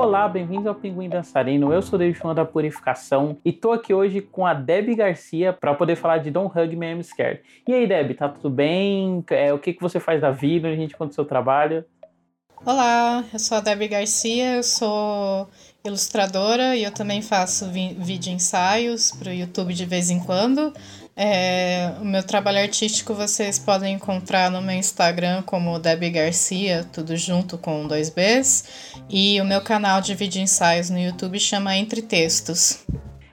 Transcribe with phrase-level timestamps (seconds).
[0.00, 1.72] Olá, bem-vindos ao Pinguim Dançarino.
[1.72, 5.74] Eu sou David Fã da Purificação e tô aqui hoje com a Debbie Garcia para
[5.74, 7.42] poder falar de Don't Hug Me I'm Scared.
[7.66, 9.24] E aí, Debbie, tá tudo bem?
[9.28, 10.68] É, o que, que você faz da vida?
[10.68, 11.84] A gente conta o seu trabalho.
[12.64, 15.48] Olá, eu sou a Debbie Garcia, eu sou
[15.84, 20.72] ilustradora e eu também faço vídeo ensaios para o YouTube de vez em quando.
[21.20, 27.16] É, o meu trabalho artístico vocês podem encontrar no meu Instagram como Debbie Garcia, tudo
[27.16, 28.64] junto com dois Bs.
[29.10, 32.78] E o meu canal de vídeo ensaios no YouTube chama Entre Textos.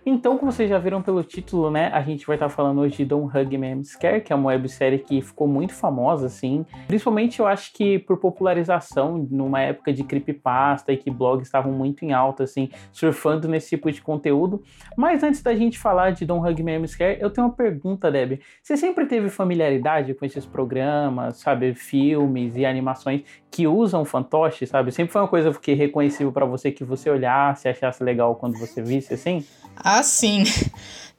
[0.07, 2.97] Então, como vocês já viram pelo título, né, a gente vai estar tá falando hoje
[2.97, 6.63] de Don't Hug Me I'm Scared, que é uma websérie que ficou muito famosa, assim.
[6.85, 12.05] Principalmente, eu acho que por popularização, numa época de creepypasta e que blogs estavam muito
[12.05, 14.61] em alta, assim, surfando nesse tipo de conteúdo.
[14.95, 18.11] Mas antes da gente falar de Don't Hug Me I'm Scared, eu tenho uma pergunta,
[18.11, 18.39] Deb.
[18.61, 24.91] Você sempre teve familiaridade com esses programas, sabe, filmes e animações que usam fantoche, sabe?
[24.91, 28.83] Sempre foi uma coisa que reconhecível para você, que você olhasse, achasse legal quando você
[28.83, 29.43] visse, assim?
[29.77, 30.43] Ah, sim.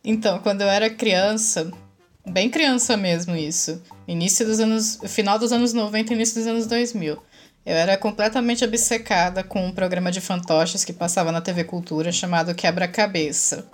[0.04, 1.70] Então, quando eu era criança,
[2.24, 7.20] bem criança mesmo isso, início dos anos, final dos anos 90 início dos anos 2000,
[7.66, 12.54] eu era completamente obcecada com um programa de fantoches que passava na TV Cultura chamado
[12.54, 13.66] Quebra-Cabeça.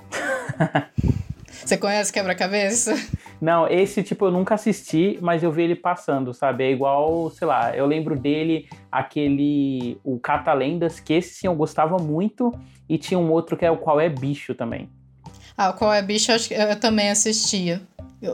[1.65, 2.95] Você conhece Quebra-Cabeça?
[3.41, 6.65] Não, esse tipo eu nunca assisti, mas eu vi ele passando, sabe?
[6.65, 9.99] É igual, sei lá, eu lembro dele, aquele.
[10.05, 12.53] O Catalendas, que esse sim eu gostava muito,
[12.89, 14.89] e tinha um outro que é o Qual é Bicho também.
[15.57, 17.81] Ah, o Qual é Bicho eu, eu também assistia.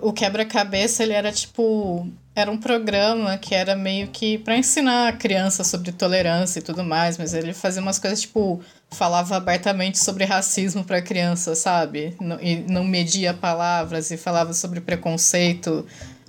[0.02, 2.06] O Quebra-Cabeça, ele era tipo.
[2.34, 6.84] Era um programa que era meio que para ensinar a criança sobre tolerância e tudo
[6.84, 8.60] mais, mas ele fazia umas coisas tipo.
[8.90, 12.16] Falava abertamente sobre racismo para criança, sabe?
[12.40, 15.86] E não media palavras e falava sobre preconceito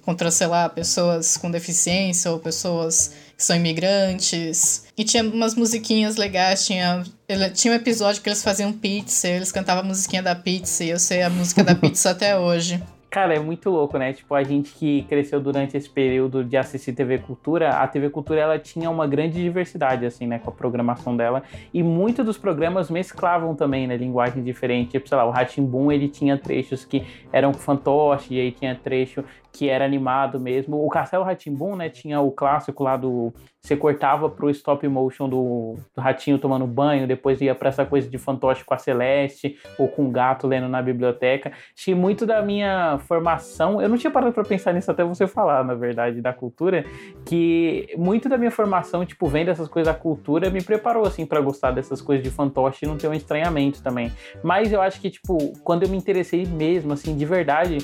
[0.09, 4.85] contra, sei lá, pessoas com deficiência ou pessoas que são imigrantes.
[4.97, 9.51] E tinha umas musiquinhas legais, tinha, ele, tinha um episódio que eles faziam pizza, eles
[9.51, 12.81] cantavam a musiquinha da pizza, e eu sei a música da pizza até hoje.
[13.09, 14.13] Cara, é muito louco, né?
[14.13, 18.39] Tipo, a gente que cresceu durante esse período de assistir TV Cultura, a TV Cultura
[18.39, 21.41] ela tinha uma grande diversidade, assim, né, com a programação dela.
[21.73, 24.91] E muitos dos programas mesclavam também, né, linguagem diferente.
[24.91, 27.03] Tipo, sei lá, o Ratimbum, ele tinha trechos que
[27.33, 30.83] eram fantoche, e aí tinha trecho que era animado mesmo.
[30.85, 35.75] O Castelo Ratimbum, né, tinha o clássico lá do você cortava pro stop motion do,
[35.93, 39.87] do, ratinho tomando banho, depois ia para essa coisa de fantoche com a Celeste ou
[39.89, 41.51] com o gato lendo na biblioteca.
[41.77, 45.63] Achei muito da minha formação, eu não tinha parado para pensar nisso até você falar,
[45.65, 46.85] na verdade, da cultura,
[47.25, 51.41] que muito da minha formação, tipo, vendo essas coisas da cultura, me preparou assim para
[51.41, 54.09] gostar dessas coisas de fantoche e não ter um estranhamento também.
[54.41, 57.79] Mas eu acho que tipo, quando eu me interessei mesmo assim, de verdade,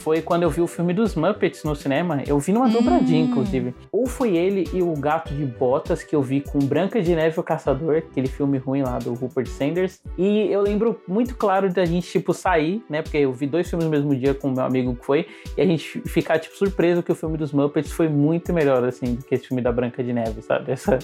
[0.00, 2.22] foi quando eu vi o filme dos Muppets no cinema.
[2.26, 2.70] Eu vi numa hum.
[2.70, 3.74] dobradinha, inclusive.
[3.92, 7.36] Ou foi ele e o Gato de Botas que eu vi com Branca de Neve
[7.36, 10.00] e o Caçador, aquele filme ruim lá do Rupert Sanders.
[10.16, 13.02] E eu lembro muito claro da gente, tipo, sair, né?
[13.02, 15.60] Porque eu vi dois filmes no mesmo dia com o meu amigo que foi, e
[15.60, 19.24] a gente ficar, tipo, surpreso que o filme dos Muppets foi muito melhor, assim, do
[19.24, 20.72] que esse filme da Branca de Neve, sabe?
[20.72, 20.98] Essa...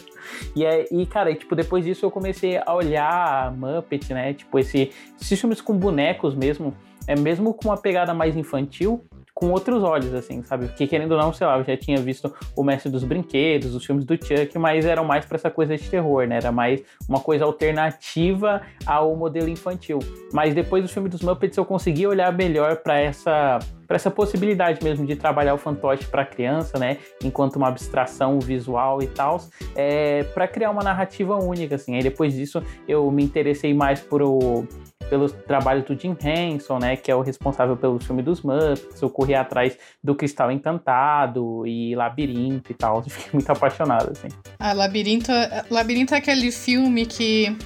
[0.54, 4.32] E, é, e cara, e, tipo, depois disso eu comecei a olhar Muppet, né?
[4.32, 4.90] Tipo, esse,
[5.20, 6.74] esses filmes com bonecos mesmo
[7.06, 9.04] é mesmo com uma pegada mais infantil,
[9.36, 10.66] com outros olhos, assim, sabe?
[10.66, 13.84] Porque querendo ou não, sei lá, eu já tinha visto O Mestre dos Brinquedos, os
[13.84, 16.38] filmes do Chuck, mas eram mais para essa coisa de terror, né?
[16.38, 19.98] Era mais uma coisa alternativa ao modelo infantil.
[20.32, 24.82] Mas depois do filme dos Muppets eu consegui olhar melhor para essa para essa possibilidade
[24.82, 29.40] mesmo de trabalhar o fantoche para criança, né, enquanto uma abstração visual e tal,
[29.76, 31.94] é, para criar uma narrativa única, assim.
[31.94, 34.66] Aí depois disso eu me interessei mais por o
[35.08, 39.10] pelo trabalho do Jim Henson, né, que é o responsável pelo filme dos Muppets, eu
[39.10, 44.28] corri atrás do Cristal Encantado e Labirinto e tal, eu fiquei muito apaixonado, assim.
[44.58, 45.30] Ah, Labirinto,
[45.70, 47.56] Labirinto é aquele filme que,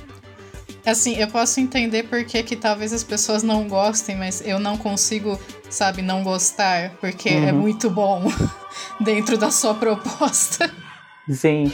[0.85, 5.39] assim, eu posso entender porque que talvez as pessoas não gostem, mas eu não consigo,
[5.69, 7.49] sabe, não gostar, porque é uhum.
[7.49, 8.25] é muito bom
[9.01, 10.71] dentro da sua proposta.
[11.29, 11.73] Sim.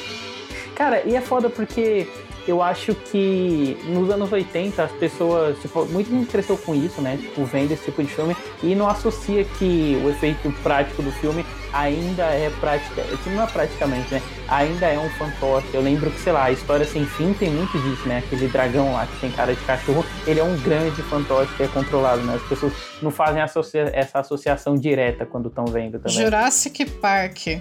[0.74, 2.06] Cara, e é foda porque
[2.46, 7.16] eu acho que nos anos 80 as pessoas, tipo, muito gente cresceu com isso, né?
[7.16, 11.44] Tipo, vendo esse tipo de filme e não associa que o efeito prático do filme
[11.72, 14.22] ainda é prática, não é praticamente, né?
[14.48, 15.69] Ainda é um fantoche.
[15.75, 18.19] Eu lembro que, sei lá, a história sem fim tem muito disso, né?
[18.19, 21.69] Aquele dragão lá que tem cara de cachorro, ele é um grande fantoche que é
[21.69, 22.37] controlado, né?
[22.37, 22.72] As pessoas
[23.02, 26.16] não fazem associa essa associação direta quando estão vendo também.
[26.16, 27.60] Jurassic Park.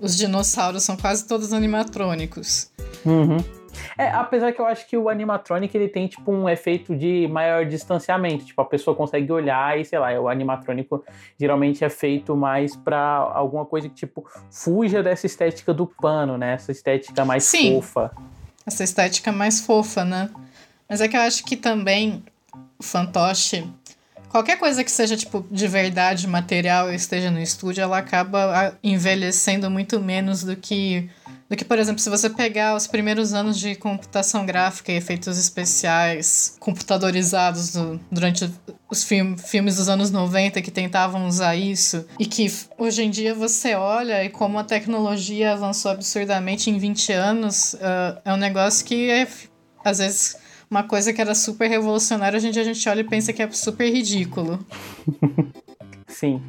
[0.00, 2.70] Os dinossauros são quase todos animatrônicos.
[3.04, 3.38] Uhum.
[3.96, 7.66] É, apesar que eu acho que o animatronic ele tem tipo um efeito de maior
[7.66, 11.04] distanciamento, tipo a pessoa consegue olhar e sei lá, o animatrônico
[11.38, 16.54] geralmente é feito mais para alguma coisa que tipo fuja dessa estética do pano, né?
[16.54, 17.74] Essa estética mais Sim.
[17.74, 18.10] fofa.
[18.66, 20.30] essa estética mais fofa, né?
[20.88, 22.22] Mas é que eu acho que também
[22.78, 23.68] o fantoche,
[24.28, 29.70] qualquer coisa que seja tipo de verdade material e esteja no estúdio, ela acaba envelhecendo
[29.70, 31.10] muito menos do que
[31.48, 35.38] do que, por exemplo, se você pegar os primeiros anos de computação gráfica e efeitos
[35.38, 38.50] especiais computadorizados do, durante
[38.90, 43.34] os film, filmes dos anos 90 que tentavam usar isso, e que hoje em dia
[43.34, 48.84] você olha e como a tecnologia avançou absurdamente em 20 anos, uh, é um negócio
[48.84, 49.26] que é,
[49.82, 50.36] às vezes
[50.70, 53.42] uma coisa que era super revolucionária, hoje em dia a gente olha e pensa que
[53.42, 54.58] é super ridículo.
[56.06, 56.42] Sim.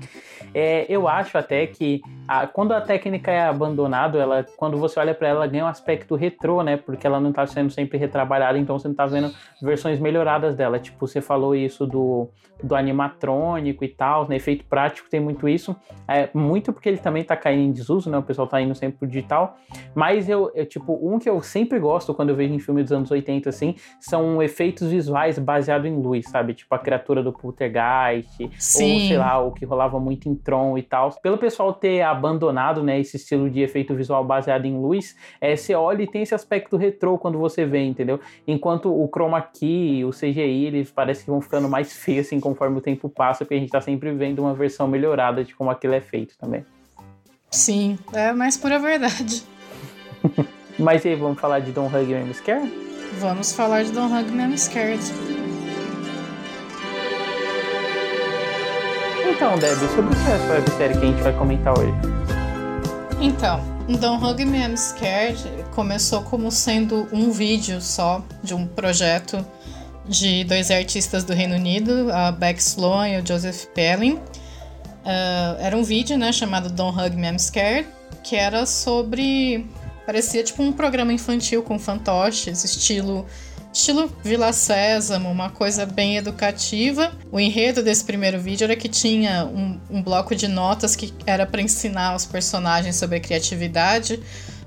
[0.54, 5.16] É, eu acho até que a, quando a técnica é abandonada, ela, quando você olha
[5.16, 6.78] para ela, ela ganha um aspecto retrô, né?
[6.78, 10.80] Porque ela não está sendo sempre retrabalhada, então você não está vendo versões melhoradas dela.
[10.80, 12.30] Tipo, você falou isso do,
[12.64, 14.36] do animatrônico e tal, né?
[14.36, 15.76] Efeito prático tem muito isso.
[16.08, 18.18] É, muito porque ele também está caindo em desuso, né?
[18.18, 19.58] O pessoal está indo sempre pro digital.
[19.96, 22.92] Mas eu, eu, tipo, um que eu sempre gosto quando eu vejo em filme dos
[22.92, 26.54] anos 80, assim, são efeitos visuais baseados em luz, sabe?
[26.54, 28.94] Tipo a criatura do Poltergeist, Sim.
[28.94, 31.12] ou sei lá, o que rolava muito em Tron e tal.
[31.22, 35.74] Pelo pessoal ter abandonado, né, esse estilo de efeito visual baseado em luz, é, você
[35.76, 38.20] olha e tem esse aspecto retrô quando você vê, entendeu?
[38.48, 42.78] Enquanto o chroma key, o CGI, eles parecem que vão ficando mais feios assim conforme
[42.78, 45.94] o tempo passa, porque a gente tá sempre vendo uma versão melhorada de como aquilo
[45.94, 46.66] é feito também.
[47.50, 49.44] Sim, é mais pura verdade.
[50.78, 52.72] Mas e aí, vamos falar de Don't Hug Me Scared?
[53.20, 55.04] Vamos falar de Don't Hug Me Scared.
[59.40, 61.94] Então, Debbie, sobre o que é essa websérie que a gente vai comentar hoje?
[63.22, 65.42] Então, Don't Hug Me I'm Scared
[65.74, 69.38] começou como sendo um vídeo só de um projeto
[70.06, 74.16] de dois artistas do Reino Unido, a Beck Sloan e o Joseph Pelling.
[74.16, 77.88] Uh, era um vídeo, né, chamado Don't Hug Me I'm Scared,
[78.22, 79.66] que era sobre...
[80.06, 83.26] parecia tipo um programa infantil com fantoches, estilo
[83.72, 87.16] Estilo Vila Sésamo, uma coisa bem educativa.
[87.32, 91.46] O enredo desse primeiro vídeo era que tinha um, um bloco de notas que era
[91.46, 94.20] para ensinar os personagens sobre a criatividade.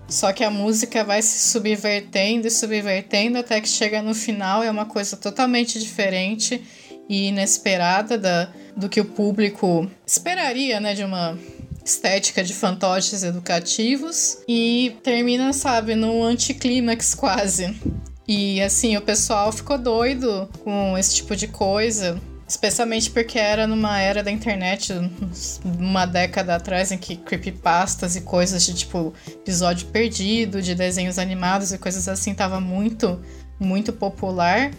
[0.09, 4.71] Só que a música vai se subvertendo e subvertendo até que chega no final é
[4.71, 6.63] uma coisa totalmente diferente
[7.09, 11.37] e inesperada da, do que o público esperaria, né, de uma
[11.85, 17.75] estética de fantoches educativos e termina, sabe, num anticlímax quase.
[18.35, 22.19] E assim, o pessoal ficou doido com esse tipo de coisa.
[22.49, 24.91] Especialmente porque era numa era da internet,
[25.79, 31.73] uma década atrás, em que creepypastas e coisas de tipo episódio perdido, de desenhos animados
[31.75, 33.21] e coisas assim tava muito,
[33.61, 34.71] muito popular.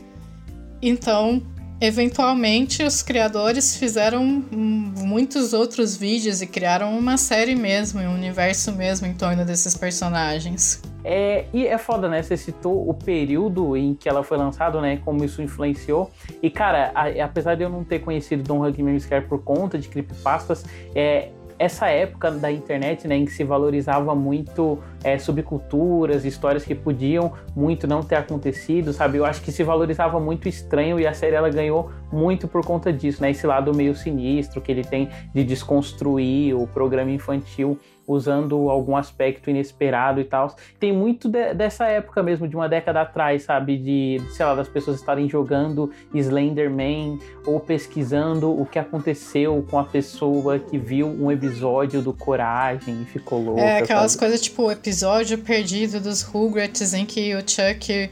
[0.81, 1.39] Então,
[1.83, 9.05] eventualmente, os criadores fizeram muitos outros vídeos e criaram uma série mesmo, um universo mesmo
[9.05, 10.81] em torno desses personagens.
[11.03, 12.23] É, e é foda, né?
[12.23, 15.01] Você citou o período em que ela foi lançada, né?
[15.03, 16.09] Como isso influenciou.
[16.41, 19.89] E, cara, a, apesar de eu não ter conhecido Don Hug Scare por conta de
[19.89, 20.63] creepypastas,
[20.95, 26.75] é, essa época da internet, né, em que se valorizava muito é, subculturas, histórias que
[26.75, 29.17] podiam muito não ter acontecido, sabe?
[29.17, 32.91] Eu acho que se valorizava muito estranho e a série ela ganhou muito por conta
[32.91, 33.31] disso, né?
[33.31, 39.49] Esse lado meio sinistro que ele tem de desconstruir o programa infantil usando algum aspecto
[39.49, 40.55] inesperado e tal.
[40.79, 43.77] Tem muito de, dessa época mesmo, de uma década atrás, sabe?
[43.77, 49.83] De, sei lá, das pessoas estarem jogando Slenderman ou pesquisando o que aconteceu com a
[49.83, 53.61] pessoa que viu um episódio do Coragem e ficou louca.
[53.61, 54.19] É, aquelas sabe?
[54.19, 58.09] coisas tipo o episódio perdido dos Rugrats em que o Chuck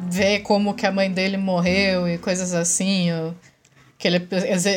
[0.00, 3.12] vê como que a mãe dele morreu e coisas assim.
[3.12, 3.34] Ou
[4.00, 4.26] Aquele,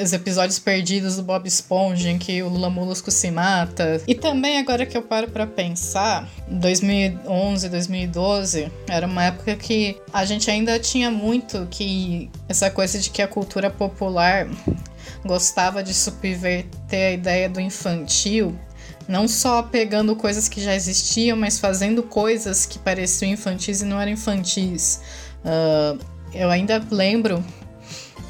[0.02, 4.02] os episódios perdidos do Bob Esponja, em que o Lula Molusco se mata.
[4.06, 10.26] E também, agora que eu paro para pensar, 2011, 2012, era uma época que a
[10.26, 14.46] gente ainda tinha muito que essa coisa de que a cultura popular
[15.26, 18.54] gostava de subverter a ideia do infantil,
[19.08, 24.02] não só pegando coisas que já existiam, mas fazendo coisas que pareciam infantis e não
[24.02, 25.00] eram infantis.
[25.46, 25.98] Uh,
[26.34, 27.42] eu ainda lembro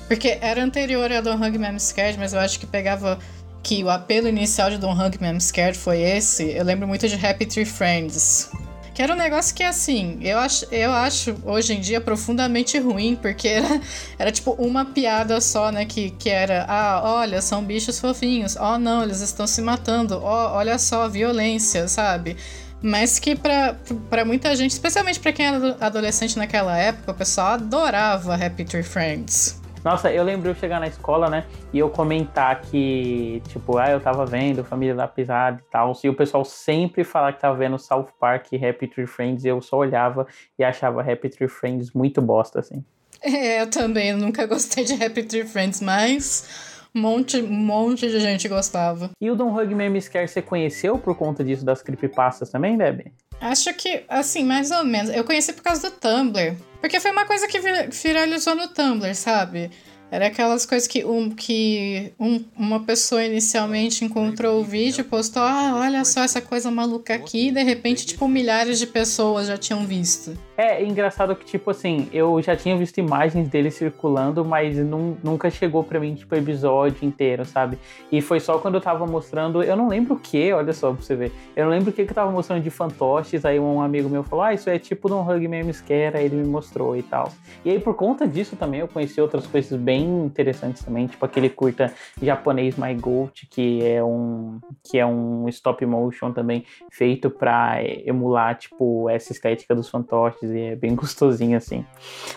[0.08, 3.20] porque era anterior a Don't Hug Me I'm Scared, mas eu acho que pegava
[3.62, 6.52] que o apelo inicial de Don't Hug Me I'm Scared foi esse.
[6.52, 8.52] Eu lembro muito de Happy Tree Friends.
[8.94, 13.18] Que era um negócio que, assim, eu acho, eu acho hoje em dia profundamente ruim,
[13.20, 13.82] porque era,
[14.20, 15.84] era tipo uma piada só, né?
[15.84, 18.56] Que, que era, ah, olha, são bichos fofinhos.
[18.56, 20.20] Oh, não, eles estão se matando.
[20.22, 22.38] Oh, olha só, violência, sabe?
[22.84, 28.36] Mas que para muita gente, especialmente para quem era adolescente naquela época, o pessoal adorava
[28.36, 29.63] Happy Tree Friends.
[29.84, 31.46] Nossa, eu lembro eu chegar na escola, né?
[31.74, 35.92] E eu comentar que, tipo, ah, eu tava vendo Família da Pisada e tal.
[36.02, 39.44] E o pessoal sempre falar que tava vendo South Park e Happy Tree Friends.
[39.44, 40.26] E eu só olhava
[40.58, 42.84] e achava Happy Tree Friends muito bosta, assim.
[43.22, 48.20] É, eu também eu nunca gostei de Happy Tree Friends, mas um monte, monte de
[48.20, 49.12] gente gostava.
[49.20, 53.12] E o Don't Hug Me Scare você conheceu por conta disso das creepypastas também, Debbie?
[53.42, 55.14] Acho que, assim, mais ou menos.
[55.14, 56.56] Eu conheci por causa do Tumblr.
[56.80, 57.60] Porque foi uma coisa que
[57.90, 59.72] viralizou no Tumblr, sabe?
[60.14, 65.74] Era aquelas coisas que, um, que um, uma pessoa inicialmente encontrou o vídeo, postou, ah,
[65.76, 69.84] olha só essa coisa maluca aqui, e de repente, tipo, milhares de pessoas já tinham
[69.88, 70.38] visto.
[70.56, 75.50] É, engraçado que, tipo assim, eu já tinha visto imagens dele circulando, mas não, nunca
[75.50, 77.80] chegou pra mim, tipo, episódio inteiro, sabe?
[78.12, 81.02] E foi só quando eu tava mostrando, eu não lembro o que, olha só pra
[81.02, 81.32] você ver.
[81.56, 84.22] Eu não lembro o que que eu tava mostrando de fantoches, aí um amigo meu
[84.22, 87.32] falou, ah, isso é tipo de um Hug Memes aí ele me mostrou e tal.
[87.66, 91.50] E aí, por conta disso também, eu conheci outras coisas bem interessantes também, tipo aquele
[91.50, 97.84] curta japonês My Goat, que é um, que é um stop motion também feito pra
[97.84, 101.86] emular, tipo, essa estética dos fantoches e é bem gostosinho assim.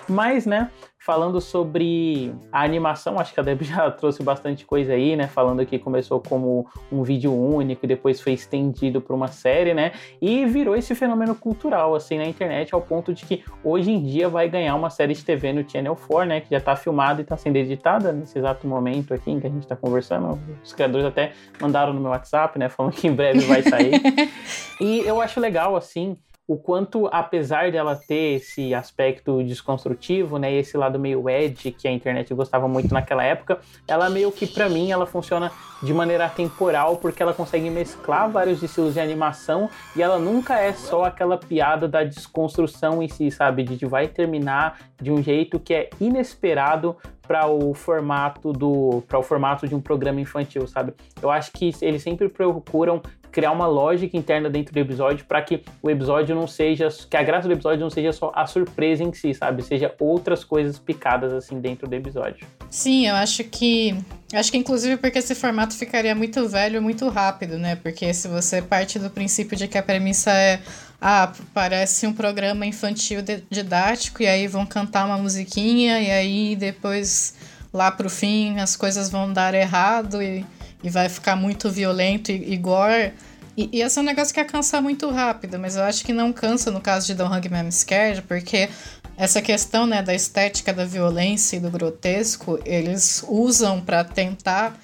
[0.08, 0.70] Mas, né,
[1.06, 5.28] falando sobre a animação, acho que a Deb já trouxe bastante coisa aí, né?
[5.28, 9.92] Falando que começou como um vídeo único e depois foi estendido para uma série, né?
[10.20, 14.28] E virou esse fenômeno cultural, assim, na internet, ao ponto de que hoje em dia
[14.28, 16.40] vai ganhar uma série de TV no Channel 4, né?
[16.40, 19.50] Que já está filmada e está sendo editada nesse exato momento aqui em que a
[19.50, 20.36] gente está conversando.
[20.64, 22.68] Os criadores até mandaram no meu WhatsApp, né?
[22.68, 23.92] Falando que em breve vai sair.
[24.80, 26.16] e eu acho legal, assim,
[26.49, 31.91] o quanto, apesar dela ter esse aspecto desconstrutivo, né, esse lado meio edge que a
[31.91, 35.50] internet gostava muito naquela época, ela meio que para mim ela funciona
[35.83, 40.73] de maneira temporal porque ela consegue mesclar vários estilos de animação e ela nunca é
[40.73, 45.59] só aquela piada da desconstrução em si, sabe, de que vai terminar de um jeito
[45.59, 50.95] que é inesperado para o formato do para o formato de um programa infantil, sabe?
[51.21, 53.03] Eu acho que eles sempre procuram
[53.37, 57.23] criar uma lógica interna dentro do episódio para que o episódio não seja que a
[57.23, 59.62] graça do episódio não seja só a surpresa em si, sabe?
[59.62, 62.47] Seja outras coisas picadas assim dentro do episódio.
[62.71, 63.95] Sim, eu acho que
[64.33, 67.76] acho que inclusive porque esse formato ficaria muito velho muito rápido, né?
[67.76, 70.59] Porque se você parte do princípio de que a premissa é
[70.99, 73.19] ah, parece um programa infantil
[73.50, 77.35] didático e aí vão cantar uma musiquinha e aí depois
[77.71, 80.43] lá pro fim as coisas vão dar errado e,
[80.83, 83.12] e vai ficar muito violento e, e gore.
[83.56, 86.12] E, e esse é um negócio que ia cansar muito rápido, mas eu acho que
[86.12, 88.68] não cansa no caso de Don't Hug Me I'm Scared, porque
[89.16, 94.78] essa questão né, da estética da violência e do grotesco, eles usam para tentar.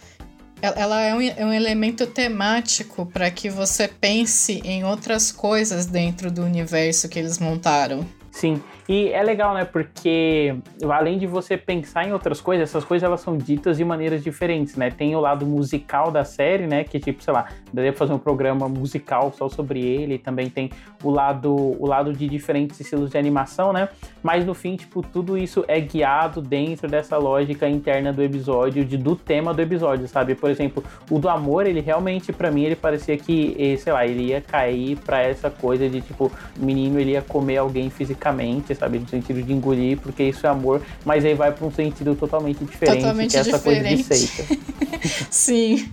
[0.62, 6.30] Ela é um, é um elemento temático para que você pense em outras coisas dentro
[6.30, 8.06] do universo que eles montaram.
[8.30, 9.64] Sim, e é legal, né?
[9.64, 10.54] Porque
[10.90, 14.76] além de você pensar em outras coisas, essas coisas elas são ditas de maneiras diferentes,
[14.76, 14.90] né?
[14.90, 16.84] Tem o lado musical da série, né?
[16.84, 20.18] Que tipo, sei lá, daria fazer um programa musical só sobre ele.
[20.18, 20.68] Também tem
[21.02, 23.88] o lado, o lado de diferentes estilos de animação, né?
[24.22, 28.98] Mas no fim, tipo, tudo isso é guiado dentro dessa lógica interna do episódio, de,
[28.98, 30.34] do tema do episódio, sabe?
[30.34, 34.24] Por exemplo, o do amor, ele realmente, para mim, ele parecia que, sei lá, ele
[34.24, 38.98] ia cair para essa coisa de tipo, menino ele ia comer alguém fisicamente, sabe?
[38.98, 42.64] No sentido de engolir, porque isso é amor, mas aí vai para um sentido totalmente
[42.64, 44.04] diferente, totalmente que é essa diferente.
[44.04, 44.62] coisa de seita.
[45.30, 45.88] Sim.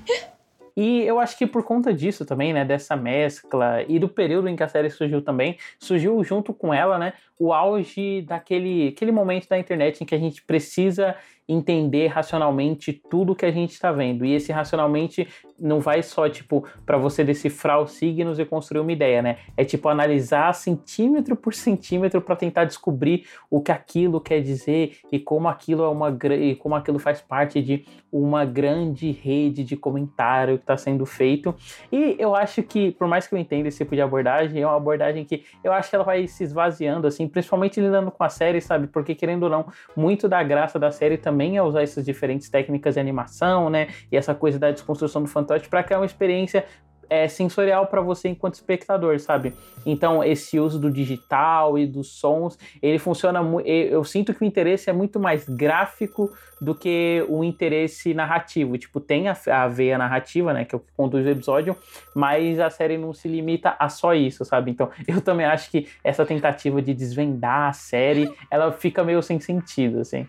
[0.75, 4.55] E eu acho que por conta disso também, né, dessa mescla e do período em
[4.55, 9.47] que a série surgiu também, surgiu junto com ela, né, o auge daquele aquele momento
[9.47, 11.15] da internet em que a gente precisa
[11.49, 14.23] entender racionalmente tudo que a gente está vendo.
[14.23, 15.27] E esse racionalmente
[15.59, 19.37] não vai só, tipo, para você decifrar os signos e construir uma ideia, né?
[19.57, 25.19] É tipo analisar centímetro por centímetro para tentar descobrir o que aquilo quer dizer e
[25.19, 30.57] como aquilo é uma e como aquilo faz parte de uma grande rede de comentário
[30.57, 31.53] que está sendo feito.
[31.91, 34.77] E eu acho que, por mais que eu entenda esse tipo de abordagem, é uma
[34.77, 38.61] abordagem que eu acho que ela vai se esvaziando, assim, principalmente lidando com a série,
[38.61, 38.87] sabe?
[38.87, 39.65] Porque querendo ou não,
[39.95, 43.87] muito da graça da série também também a usar essas diferentes técnicas de animação, né?
[44.11, 46.65] E essa coisa da desconstrução do fantoche para criar uma experiência
[47.09, 49.53] é, sensorial para você enquanto espectador, sabe?
[49.85, 53.65] Então, esse uso do digital e dos sons, ele funciona muito.
[53.67, 56.29] Eu sinto que o interesse é muito mais gráfico
[56.59, 58.77] do que o interesse narrativo.
[58.77, 60.65] Tipo, tem a, a veia narrativa, né?
[60.65, 61.73] Que é o que conduz o episódio,
[62.13, 64.71] mas a série não se limita a só isso, sabe?
[64.71, 69.39] Então, eu também acho que essa tentativa de desvendar a série, ela fica meio sem
[69.39, 70.27] sentido, assim.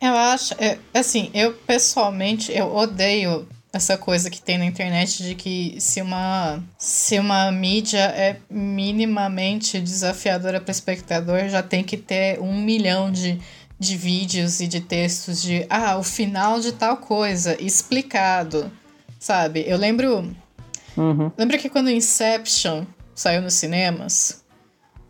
[0.00, 5.34] Eu acho, é, assim, eu pessoalmente, eu odeio essa coisa que tem na internet de
[5.34, 11.96] que se uma, se uma mídia é minimamente desafiadora para o espectador, já tem que
[11.96, 13.38] ter um milhão de
[13.80, 18.70] de vídeos e de textos de ah, o final de tal coisa explicado,
[19.18, 19.64] sabe?
[19.66, 20.30] Eu lembro.
[20.94, 21.32] Uhum.
[21.36, 24.44] Lembra que quando Inception saiu nos cinemas?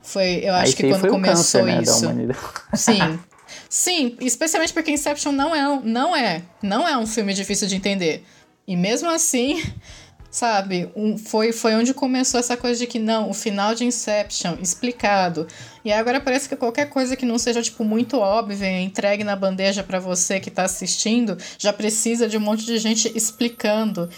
[0.00, 2.52] Foi, eu acho Aí que quando foi o começou câncer, né, da isso.
[2.76, 3.18] Sim.
[3.72, 8.24] Sim, especialmente porque Inception não é, não é, não é um filme difícil de entender.
[8.66, 9.62] E mesmo assim,
[10.28, 14.56] sabe, um- foi, foi onde começou essa coisa de que não, o final de Inception,
[14.60, 15.46] explicado.
[15.84, 19.84] E agora parece que qualquer coisa que não seja, tipo, muito óbvia, entregue na bandeja
[19.84, 24.10] pra você que tá assistindo, já precisa de um monte de gente explicando.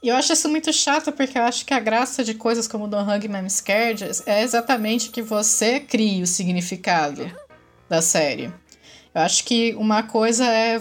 [0.00, 2.86] E eu acho isso muito chato, porque eu acho que a graça de coisas como
[2.86, 7.28] Don't Hug Me Scared é exatamente que você crie o significado
[7.88, 8.52] da série.
[9.14, 10.78] Eu acho que uma coisa é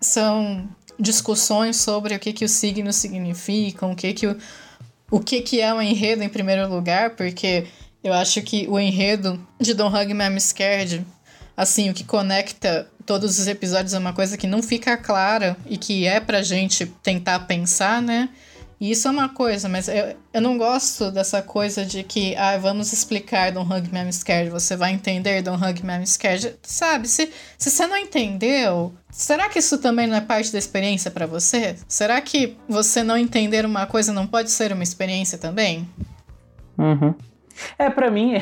[0.00, 4.36] são discussões sobre o que, que os signos significam, o que, que o,
[5.10, 7.66] o que, que é o enredo em primeiro lugar, porque
[8.02, 11.04] eu acho que o enredo de Don't Hug Me I'm Scared,
[11.56, 15.76] assim, o que conecta todos os episódios é uma coisa que não fica clara e
[15.76, 18.28] que é pra gente tentar pensar, né?
[18.80, 22.56] E isso é uma coisa, mas eu, eu não gosto dessa coisa de que, ah,
[22.56, 26.56] vamos explicar Don't Hug Me I'm Scared, você vai entender Don't Hug Me I'm Scared.
[26.62, 31.10] Sabe, se, se você não entendeu, será que isso também não é parte da experiência
[31.10, 31.76] pra você?
[31.86, 35.86] Será que você não entender uma coisa não pode ser uma experiência também?
[36.78, 37.14] Uhum.
[37.78, 38.36] É, pra mim,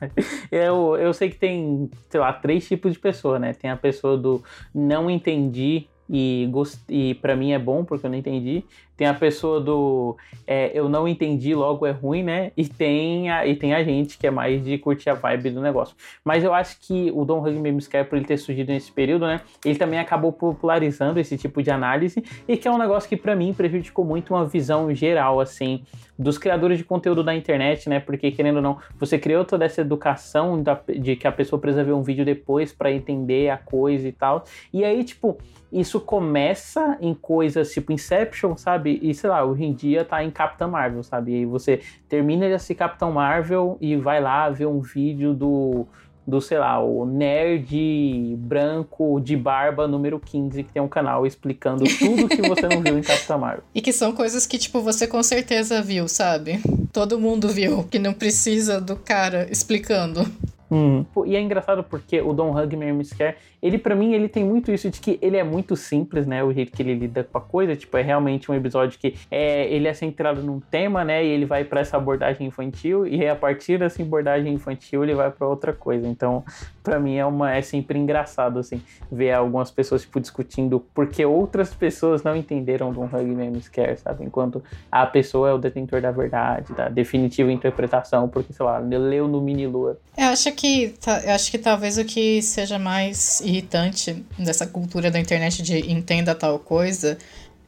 [0.50, 3.52] eu, eu sei que tem, sei lá, três tipos de pessoa, né?
[3.52, 4.42] Tem a pessoa do
[4.74, 6.78] não entendi e, gost...
[6.88, 8.64] e para mim é bom porque eu não entendi.
[9.02, 10.16] Tem a pessoa do
[10.46, 12.52] é, eu não entendi, logo é ruim, né?
[12.56, 15.60] E tem, a, e tem a gente que é mais de curtir a vibe do
[15.60, 15.96] negócio.
[16.24, 19.26] Mas eu acho que o Don Hug Me Scare, por ele ter surgido nesse período,
[19.26, 19.40] né?
[19.64, 23.34] Ele também acabou popularizando esse tipo de análise e que é um negócio que para
[23.34, 25.82] mim prejudicou muito uma visão geral, assim,
[26.16, 27.98] dos criadores de conteúdo da internet, né?
[27.98, 31.82] Porque, querendo ou não, você criou toda essa educação da, de que a pessoa precisa
[31.82, 34.44] ver um vídeo depois para entender a coisa e tal.
[34.72, 35.38] E aí, tipo,
[35.72, 38.91] isso começa em coisas tipo Inception, sabe?
[39.02, 41.32] E sei lá, hoje em dia tá em Capitã Marvel, sabe?
[41.32, 45.86] E aí você termina de assistir Capitão Marvel e vai lá ver um vídeo do,
[46.26, 51.84] do sei lá, o nerd branco de barba número 15 que tem um canal explicando
[51.98, 53.64] tudo que você não viu em Capitã Marvel.
[53.74, 56.60] E que são coisas que, tipo, você com certeza viu, sabe?
[56.92, 60.24] Todo mundo viu, que não precisa do cara explicando.
[60.72, 61.04] Hum.
[61.26, 64.42] E é engraçado porque o Don't Hug Me or Scare, ele para mim, ele tem
[64.42, 66.42] muito isso de que ele é muito simples, né?
[66.42, 69.70] O jeito que ele lida com a coisa, tipo, é realmente um episódio que é,
[69.70, 71.22] ele é centrado num tema, né?
[71.22, 75.30] E ele vai para essa abordagem infantil e a partir dessa abordagem infantil ele vai
[75.30, 76.08] para outra coisa.
[76.08, 76.42] Então,
[76.82, 81.74] para mim é uma é sempre engraçado assim ver algumas pessoas tipo discutindo porque outras
[81.74, 84.24] pessoas não entenderam Don't Hug Me or Me Scare, sabe?
[84.24, 89.28] Enquanto a pessoa é o detentor da verdade, da definitiva interpretação, porque sei lá, leu
[89.28, 89.98] no mini lua.
[90.16, 95.18] Eu acho que eu acho que talvez o que seja mais irritante dessa cultura da
[95.18, 97.16] internet de entenda tal coisa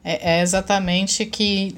[0.05, 1.75] é, é exatamente que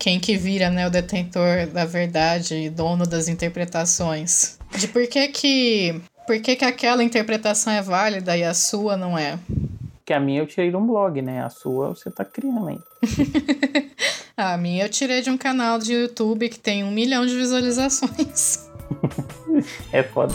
[0.00, 4.58] quem que vira né, o detentor da verdade e dono das interpretações.
[4.76, 9.16] De por que que, por que que aquela interpretação é válida e a sua não
[9.16, 9.38] é?
[10.04, 11.42] Que a minha eu tirei de um blog, né?
[11.42, 12.78] A sua você tá criando aí.
[14.36, 18.67] a minha eu tirei de um canal de YouTube que tem um milhão de visualizações.
[19.92, 20.34] é foda.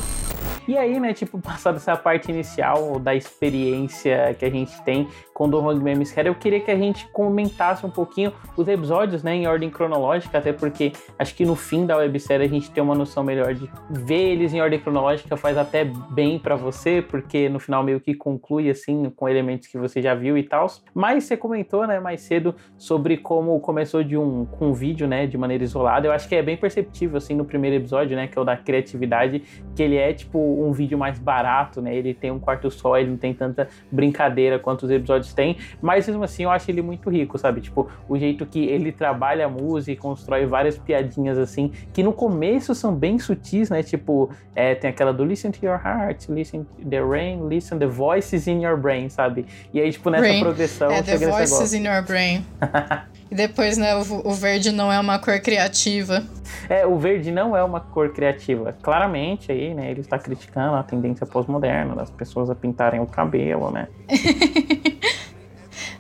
[0.66, 5.50] E aí, né, tipo, passada essa parte inicial da experiência que a gente tem com
[5.50, 9.46] Hog Memes Care, eu queria que a gente comentasse um pouquinho os episódios, né, em
[9.46, 13.24] ordem cronológica, até porque acho que no fim da websérie a gente tem uma noção
[13.24, 17.84] melhor de ver eles em ordem cronológica faz até bem para você, porque no final
[17.84, 20.68] meio que conclui, assim, com elementos que você já viu e tal.
[20.94, 25.28] Mas você comentou, né, mais cedo sobre como começou de um, com um vídeo, né,
[25.28, 26.08] de maneira isolada.
[26.08, 28.56] Eu acho que é bem perceptível, assim, no primeiro episódio, né, que é o da
[28.56, 29.44] criatividade,
[29.76, 31.96] que ele é, tipo, um vídeo mais barato, né?
[31.96, 36.08] Ele tem um quarto só, ele não tem tanta brincadeira quanto os episódios têm, mas
[36.08, 37.62] mesmo assim eu acho ele muito rico, sabe?
[37.62, 42.14] Tipo, o jeito que ele trabalha a música e constrói várias piadinhas assim, que no
[42.14, 43.82] começo são bem sutis, né?
[43.82, 47.88] Tipo, é, tem aquela do listen to your heart, listen to the rain, listen the
[47.88, 49.46] voices in your brain, sabe?
[49.74, 50.40] E aí, tipo, nessa brain.
[50.42, 50.92] progressão.
[50.92, 52.46] É, the voices in your brain.
[53.32, 56.24] e depois, né, o, o verde não é uma cor criativa.
[56.70, 58.76] É, o verde não é uma cor criativa.
[58.82, 63.72] Claramente aí, né, ele está criticando a tendência pós-moderna das pessoas a pintarem o cabelo,
[63.72, 63.88] né?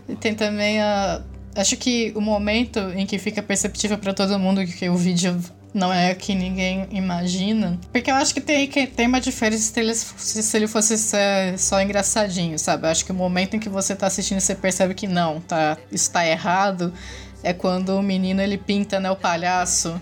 [0.08, 1.22] e tem também a
[1.56, 5.40] acho que o momento em que fica perceptível para todo mundo que o vídeo
[5.74, 7.80] não é que ninguém imagina.
[7.92, 10.96] Porque eu acho que tem, que tem uma diferença se ele, se ele fosse
[11.58, 12.86] só engraçadinho, sabe?
[12.86, 15.78] Eu acho que o momento em que você tá assistindo você percebe que não, tá,
[15.92, 16.94] isso tá errado.
[17.42, 20.00] É quando o menino ele pinta, né, o palhaço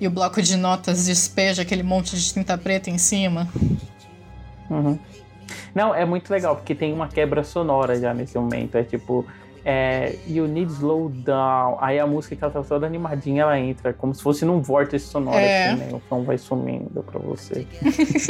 [0.00, 3.46] e o bloco de notas despeja aquele monte de tinta preta em cima.
[4.70, 4.98] Uhum.
[5.74, 8.76] Não, é muito legal, porque tem uma quebra sonora já nesse momento.
[8.76, 9.26] É tipo,
[9.64, 11.78] é, You Need Slow Down.
[11.80, 15.06] Aí a música que ela tá toda animadinha, ela entra, como se fosse num vórtice
[15.06, 15.68] sonoro, é.
[15.68, 15.88] assim, né?
[15.92, 17.66] O som vai sumindo pra você.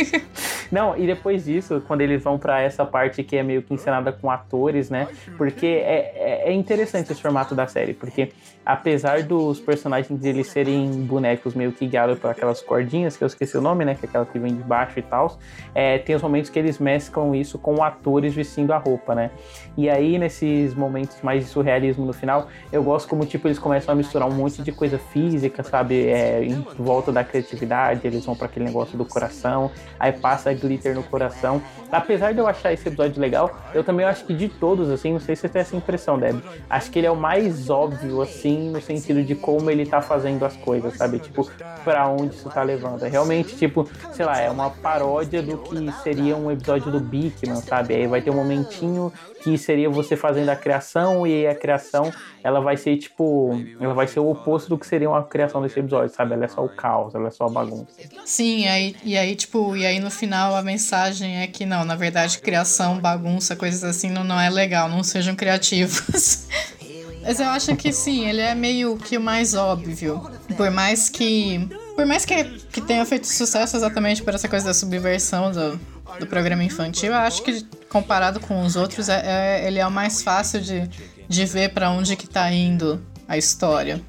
[0.70, 4.12] Não, e depois disso, quando eles vão para essa parte que é meio que encenada
[4.12, 5.08] com atores, né?
[5.36, 8.32] Porque é, é, é interessante esse formato da série, porque
[8.64, 13.56] apesar dos personagens eles serem bonecos meio que guiados por aquelas cordinhas, que eu esqueci
[13.56, 13.94] o nome, né?
[13.94, 15.38] Que é aquela que vem de baixo e tal,
[15.74, 19.30] é, tem os momentos que eles mesclam isso com atores vestindo a roupa, né?
[19.76, 23.92] E aí, nesses momentos mais de surrealismo no final, eu gosto como, tipo, eles começam
[23.92, 26.08] a misturar um monte de coisa física, sabe?
[26.08, 30.94] É, em volta da criatividade, eles vão para aquele negócio do coração, aí passa glitter
[30.94, 31.62] no coração.
[31.90, 35.20] Apesar de eu achar esse episódio legal, eu também acho que de todos, assim, não
[35.20, 38.70] sei se você tem essa impressão, Deb, acho que ele é o mais óbvio, assim,
[38.70, 41.18] no sentido de como ele tá fazendo as coisas, sabe?
[41.18, 41.50] Tipo,
[41.84, 43.04] para onde isso tá levando.
[43.04, 47.56] É realmente, tipo, sei lá, é uma paródia do que seria um episódio do Bigman,
[47.56, 47.94] sabe?
[47.94, 52.60] Aí vai ter um momentinho que seria você fazendo a criação e a criação ela
[52.60, 56.14] vai ser tipo, ela vai ser o oposto do que seria uma criação desse episódio,
[56.14, 56.34] sabe?
[56.34, 57.86] Ela é só o caos, ela é só a bagunça.
[58.24, 61.96] Sim, aí, e aí tipo, e aí no final a mensagem é que não, na
[61.96, 66.48] verdade, criação, bagunça, coisas assim não, não é legal, não sejam criativos.
[67.22, 70.22] Mas eu acho que sim, ele é meio que o mais óbvio.
[70.56, 71.68] Por mais que.
[71.94, 75.78] Por mais que, que tenha feito sucesso exatamente por essa coisa da subversão do,
[76.18, 79.90] do programa infantil, eu acho que comparado com os outros, é, é ele é o
[79.90, 80.88] mais fácil de,
[81.28, 84.00] de ver para onde que tá indo a história.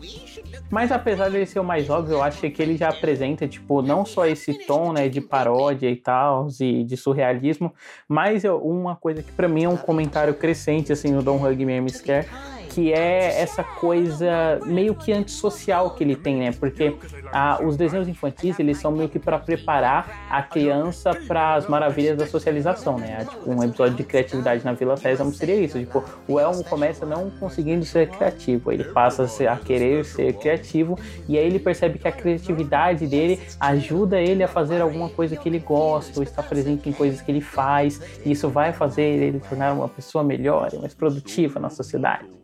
[0.71, 4.05] Mas apesar dele ser o mais óbvio, eu acho que ele já apresenta, tipo, não
[4.05, 7.73] só esse tom, né, de paródia e tal, e de surrealismo,
[8.07, 11.89] mas uma coisa que para mim é um comentário crescente, assim, no Don't Hug Me,
[11.89, 12.25] Scare,
[12.73, 16.51] que é essa coisa meio que antissocial que ele tem, né?
[16.51, 16.95] Porque
[17.33, 22.17] ah, os desenhos infantis, eles são meio que para preparar a criança para as maravilhas
[22.17, 23.25] da socialização, né?
[23.29, 25.77] Tipo, um episódio de criatividade na Vila Sésamo seria isso.
[25.77, 31.37] Tipo, o Elmo começa não conseguindo ser criativo, ele passa a querer ser criativo e
[31.37, 35.59] aí ele percebe que a criatividade dele ajuda ele a fazer alguma coisa que ele
[35.59, 39.73] gosta, ou está presente em coisas que ele faz, e isso vai fazer ele tornar
[39.73, 42.40] uma pessoa melhor, mais produtiva na sociedade.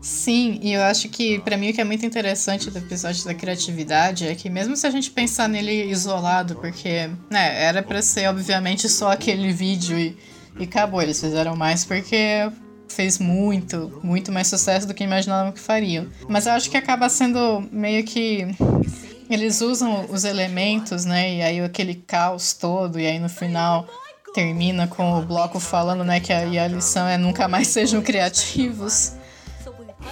[0.00, 3.34] Sim, e eu acho que para mim o que é muito interessante do episódio da
[3.34, 8.26] criatividade é que mesmo se a gente pensar nele isolado, porque, né, era para ser
[8.28, 10.16] obviamente só aquele vídeo e,
[10.58, 12.50] e acabou, eles fizeram mais porque
[12.88, 16.06] fez muito, muito mais sucesso do que imaginavam que fariam.
[16.28, 18.46] Mas eu acho que acaba sendo meio que
[19.28, 23.86] eles usam os elementos, né, e aí aquele caos todo e aí no final
[24.32, 29.19] termina com o bloco falando, né, que a, a lição é nunca mais sejam criativos.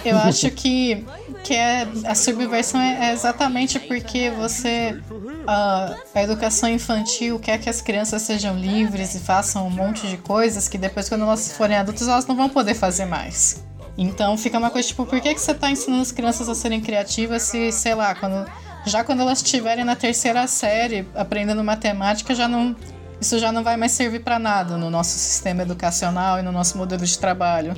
[0.05, 1.05] Eu acho que,
[1.43, 4.99] que é, a subversão é, exatamente porque você.
[5.45, 10.17] A, a educação infantil quer que as crianças sejam livres e façam um monte de
[10.17, 13.63] coisas que depois, quando elas forem adultas, elas não vão poder fazer mais.
[13.97, 16.79] Então fica uma coisa tipo, por que, que você está ensinando as crianças a serem
[16.79, 18.49] criativas se, sei lá, quando,
[18.85, 22.75] já quando elas estiverem na terceira série aprendendo matemática, já não.
[23.19, 26.77] Isso já não vai mais servir para nada no nosso sistema educacional e no nosso
[26.77, 27.75] modelo de trabalho.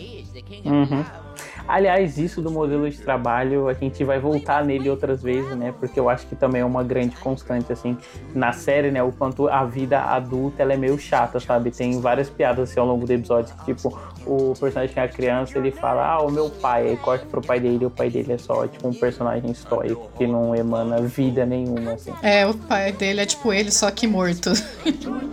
[0.64, 1.04] Uhum.
[1.72, 5.74] Aliás, isso do modelo de trabalho, a gente vai voltar nele outras vezes, né?
[5.80, 7.98] Porque eu acho que também é uma grande constante, assim,
[8.36, 9.02] na série, né?
[9.02, 11.72] O quanto a vida adulta, ela é meio chata, sabe?
[11.72, 15.08] Tem várias piadas, assim, ao longo do episódio, que, tipo, o personagem que é a
[15.08, 18.10] criança, ele fala, ah, o meu pai, aí corta pro pai dele, e o pai
[18.10, 22.14] dele é só, tipo, um personagem histórico, que não emana vida nenhuma, assim.
[22.22, 24.52] É, o pai dele é tipo ele, só que morto.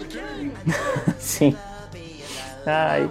[1.19, 1.57] Sim.
[2.65, 3.11] Ai...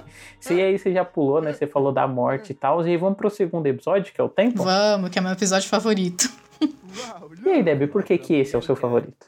[0.53, 1.53] E aí você já pulou, né?
[1.53, 2.85] Você falou da morte e tal.
[2.85, 4.63] E aí vamos pro segundo episódio, que é o tempo?
[4.63, 6.29] Vamos, que é meu episódio favorito.
[7.45, 9.27] e aí, Debbie, por que, que esse é o seu favorito?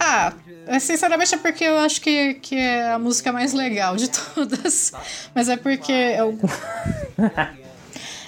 [0.00, 0.32] Ah,
[0.66, 4.92] é, sinceramente é porque eu acho que, que é a música mais legal de todas.
[5.34, 6.38] Mas é porque eu.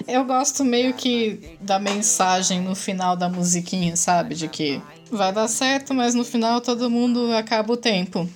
[0.07, 4.35] eu gosto meio que da mensagem no final da musiquinha, sabe?
[4.35, 8.29] De que vai dar certo, mas no final todo mundo acaba o tempo.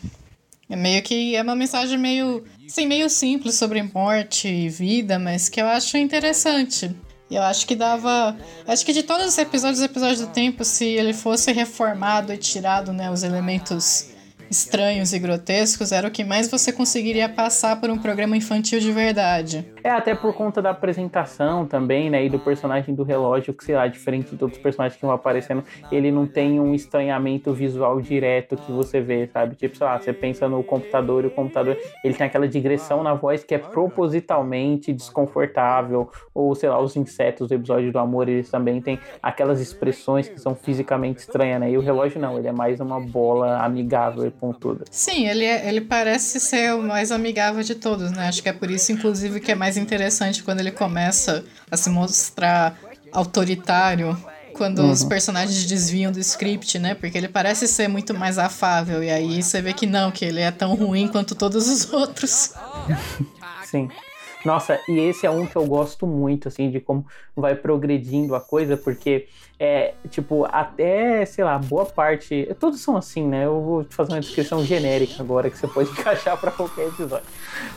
[0.69, 5.47] É meio que é uma mensagem meio Sim, meio simples sobre morte e vida, mas
[5.47, 6.95] que eu acho interessante.
[7.29, 8.35] Eu acho que dava.
[8.67, 12.91] Acho que de todos os episódios, episódios do tempo, se ele fosse reformado e tirado
[12.91, 14.09] né, os elementos
[14.49, 18.91] estranhos e grotescos, era o que mais você conseguiria passar por um programa infantil de
[18.91, 19.65] verdade.
[19.85, 22.25] É, até por conta da apresentação também, né?
[22.25, 25.63] E do personagem do relógio, que sei lá, diferente de outros personagens que vão aparecendo,
[25.91, 29.55] ele não tem um estranhamento visual direto que você vê, sabe?
[29.55, 33.13] Tipo, sei lá, você pensa no computador e o computador, ele tem aquela digressão na
[33.13, 38.49] voz que é propositalmente desconfortável, ou sei lá, os insetos do episódio do amor, eles
[38.49, 41.69] também têm aquelas expressões que são fisicamente estranhas, né?
[41.69, 44.83] E o relógio não, ele é mais uma bola amigável e pontuda.
[44.89, 48.27] Sim, ele, é, ele parece ser o mais amigável de todos, né?
[48.27, 51.89] Acho que é por isso, inclusive, que é mais interessante quando ele começa a se
[51.89, 52.77] mostrar
[53.11, 54.17] autoritário
[54.55, 54.91] quando uhum.
[54.91, 56.95] os personagens desviam do script, né?
[56.95, 59.03] Porque ele parece ser muito mais afável.
[59.03, 62.53] E aí você vê que não, que ele é tão ruim quanto todos os outros.
[63.65, 63.89] Sim.
[64.45, 68.39] Nossa, e esse é um que eu gosto muito, assim, de como vai progredindo a
[68.39, 72.53] coisa, porque é, tipo, até, sei lá, boa parte.
[72.59, 73.45] Todos são assim, né?
[73.45, 77.25] Eu vou fazer uma descrição genérica agora que você pode encaixar para qualquer episódio.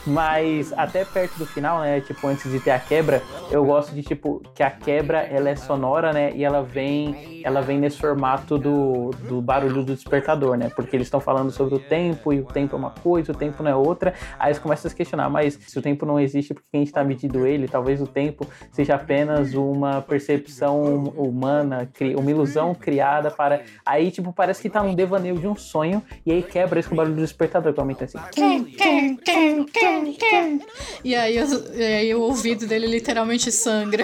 [0.05, 2.01] Mas até perto do final, né?
[2.01, 5.55] Tipo, antes de ter a quebra, eu gosto de, tipo, que a quebra ela é
[5.55, 6.33] sonora, né?
[6.35, 10.69] E ela vem, ela vem nesse formato do, do barulho do despertador, né?
[10.75, 13.63] Porque eles estão falando sobre o tempo e o tempo é uma coisa, o tempo
[13.63, 14.13] não é outra.
[14.37, 16.77] Aí eles começam a se questionar, mas se o tempo não existe, por que a
[16.77, 17.69] gente está medindo ele?
[17.69, 20.83] Talvez o tempo seja apenas uma percepção
[21.15, 21.68] humana
[22.17, 23.63] uma ilusão criada para.
[23.85, 26.95] Aí, tipo, parece que tá num devaneio de um sonho, e aí quebra esse com
[26.95, 28.17] o barulho do despertador, que aumenta assim.
[31.03, 31.35] E aí,
[31.75, 34.03] e aí o ouvido dele literalmente sangra.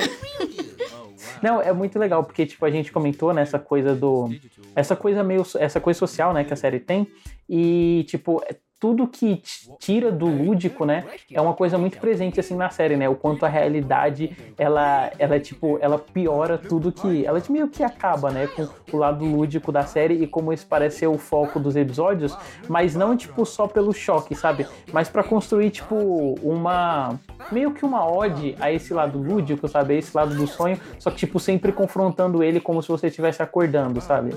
[1.41, 4.29] Não, é muito legal, porque, tipo, a gente comentou nessa coisa do.
[4.75, 5.45] Essa coisa meio.
[5.59, 7.07] Essa coisa social, né, que a série tem.
[7.47, 8.41] E, tipo,
[8.79, 9.41] tudo que
[9.79, 13.07] tira do lúdico, né, é uma coisa muito presente assim na série, né?
[13.07, 18.31] O quanto a realidade ela ela tipo, ela piora tudo que ela meio que acaba,
[18.31, 21.75] né, com o lado lúdico da série e como esse parece ser o foco dos
[21.75, 24.67] episódios, mas não tipo só pelo choque, sabe?
[24.91, 25.95] Mas para construir tipo
[26.41, 27.19] uma
[27.51, 29.95] meio que uma ode a esse lado lúdico, sabe?
[29.95, 33.41] A esse lado do sonho, só que tipo sempre confrontando ele como se você estivesse
[33.41, 34.35] acordando, sabe?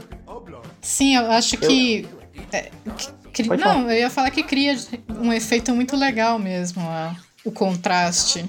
[0.80, 2.18] Sim, eu acho que eu...
[2.52, 2.70] É,
[3.32, 3.48] Cri...
[3.56, 4.76] Não, eu ia falar que cria
[5.20, 7.14] um efeito muito legal mesmo, a...
[7.44, 8.48] o contraste.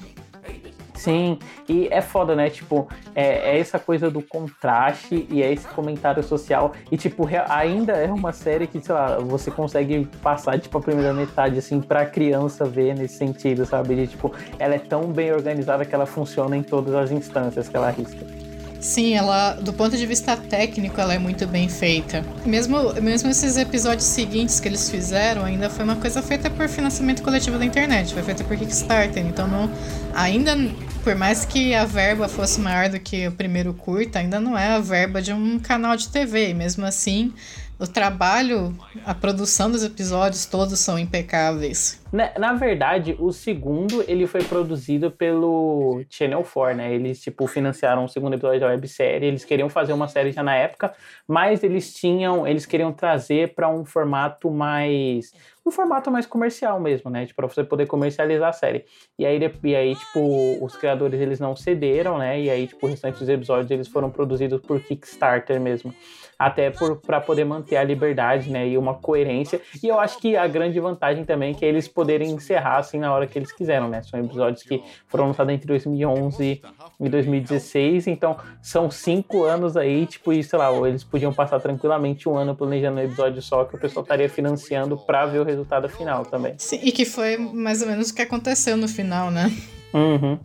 [1.00, 1.40] Sim,
[1.70, 2.50] e é foda, né?
[2.50, 6.74] Tipo, é, é, essa coisa do contraste e é esse comentário social.
[6.92, 11.14] E, tipo, ainda é uma série que, sei lá, você consegue passar, tipo, a primeira
[11.14, 13.96] metade, assim, pra criança ver nesse sentido, sabe?
[13.96, 17.78] De, tipo, ela é tão bem organizada que ela funciona em todas as instâncias que
[17.78, 18.49] ela arrisca.
[18.80, 22.24] Sim, ela, do ponto de vista técnico, ela é muito bem feita.
[22.46, 27.22] Mesmo, mesmo esses episódios seguintes que eles fizeram, ainda foi uma coisa feita por financiamento
[27.22, 29.26] coletivo da internet, foi feita por Kickstarter.
[29.26, 29.70] Então, não,
[30.14, 30.56] ainda,
[31.04, 34.68] por mais que a verba fosse maior do que o primeiro curta, ainda não é
[34.68, 36.52] a verba de um canal de TV.
[36.52, 37.34] E mesmo assim,
[37.80, 42.04] o trabalho, a produção dos episódios todos são impecáveis.
[42.12, 46.94] Na, na, verdade, o segundo ele foi produzido pelo Channel 4, né?
[46.94, 49.28] Eles tipo financiaram o segundo episódio da websérie.
[49.28, 50.94] Eles queriam fazer uma série já na época,
[51.26, 55.32] mas eles tinham, eles queriam trazer para um formato mais
[55.66, 57.28] um formato mais comercial mesmo, né?
[57.28, 58.86] Tipo, para você poder comercializar a série.
[59.20, 62.42] E aí, e aí, tipo, os criadores eles não cederam, né?
[62.42, 65.94] E aí, tipo, restante dos episódios eles foram produzidos por Kickstarter mesmo
[66.40, 66.72] até
[67.06, 69.60] para poder manter a liberdade, né, e uma coerência.
[69.84, 73.14] E eu acho que a grande vantagem também é que eles poderem encerrar assim na
[73.14, 74.02] hora que eles quiseram, né?
[74.02, 76.62] São episódios que foram lançados entre 2011
[77.00, 82.30] e 2016, então são cinco anos aí, tipo, e sei lá, eles podiam passar tranquilamente
[82.30, 85.90] um ano planejando um episódio só que o pessoal estaria financiando para ver o resultado
[85.90, 86.54] final também.
[86.58, 89.52] Sim, e que foi mais ou menos o que aconteceu no final, né?
[89.94, 90.40] Uhum.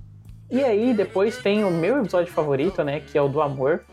[0.51, 3.01] E aí, depois tem o meu episódio favorito, né?
[3.01, 3.85] Que é o do amor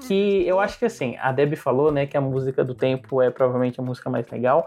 [0.00, 3.30] que eu acho que assim, a Deb falou, né, que a música do tempo é
[3.30, 4.66] provavelmente a música mais legal.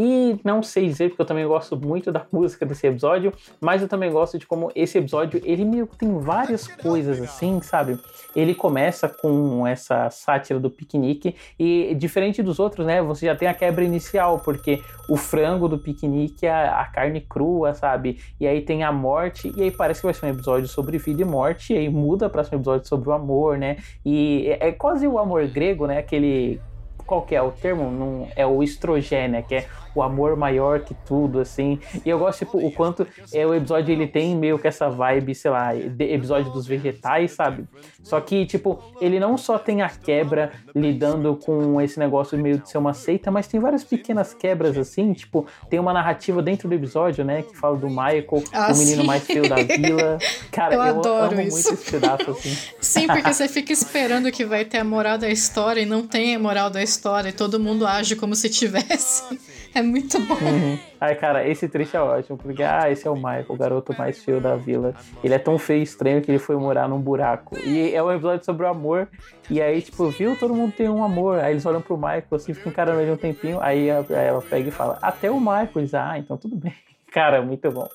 [0.00, 3.88] E não sei dizer, porque eu também gosto muito da música desse episódio, mas eu
[3.88, 7.98] também gosto de como esse episódio, ele meio que tem várias coisas assim, sabe?
[8.36, 13.48] Ele começa com essa sátira do piquenique e diferente dos outros, né, você já tem
[13.48, 18.20] a quebra inicial, porque o frango do piquenique é a carne crua, sabe?
[18.38, 21.22] E aí tem a morte, e aí parece que vai ser um episódio sobre vida
[21.22, 23.78] e morte, e aí muda para um episódio sobre o amor, né?
[24.06, 25.98] E é, é quase o amor grego, né?
[25.98, 26.60] Aquele
[27.08, 27.90] qual que é o termo?
[27.90, 31.78] Não, é o estrogênio, que é o amor maior que tudo, assim.
[32.04, 35.34] E eu gosto, tipo, o quanto é, o episódio ele tem meio que essa vibe,
[35.34, 37.64] sei lá, episódio dos vegetais, sabe?
[38.02, 42.70] Só que, tipo, ele não só tem a quebra lidando com esse negócio meio de
[42.70, 46.74] ser uma seita, mas tem várias pequenas quebras, assim, tipo, tem uma narrativa dentro do
[46.74, 49.06] episódio, né, que fala do Michael, ah, o menino sim.
[49.06, 50.18] mais feio da vila.
[50.50, 51.68] Cara, eu, eu adoro amo isso.
[51.68, 52.56] muito esse pedaço, assim.
[52.80, 56.34] Sim, porque você fica esperando que vai ter a moral da história e não tem
[56.34, 59.22] a moral da história, e todo mundo age como se tivesse.
[59.74, 60.34] É muito bom.
[60.34, 60.78] Uhum.
[61.00, 64.22] Ai, cara, esse trecho é ótimo, porque, ah, esse é o Michael, o garoto mais
[64.22, 64.94] feio da vila.
[65.22, 67.56] Ele é tão feio e estranho que ele foi morar num buraco.
[67.58, 69.08] E é um episódio sobre o amor.
[69.48, 70.36] E aí, tipo, viu?
[70.36, 71.38] Todo mundo tem um amor.
[71.38, 73.60] Aí eles olham pro Michael, assim, ficam encarando ele um tempinho.
[73.60, 75.70] Aí ela pega e fala, até o Michael.
[75.76, 76.74] Eles, ah, então tudo bem.
[77.12, 77.88] Cara, muito bom.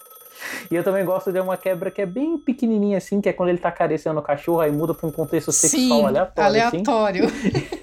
[0.72, 3.50] E eu também gosto de uma quebra que é bem pequenininha, assim, que é quando
[3.50, 6.50] ele tá acariciando o cachorro, aí muda pra um contexto sexual Sim, aleatório.
[6.50, 7.26] aleatório.
[7.26, 7.83] Assim.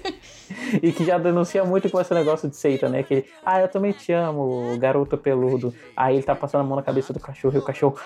[0.81, 3.03] e que já denuncia muito com esse negócio de seita, né?
[3.03, 5.73] Que ele, ah, eu também te amo, garoto peludo.
[5.95, 7.99] Aí ele tá passando a mão na cabeça do cachorro e o cachorro.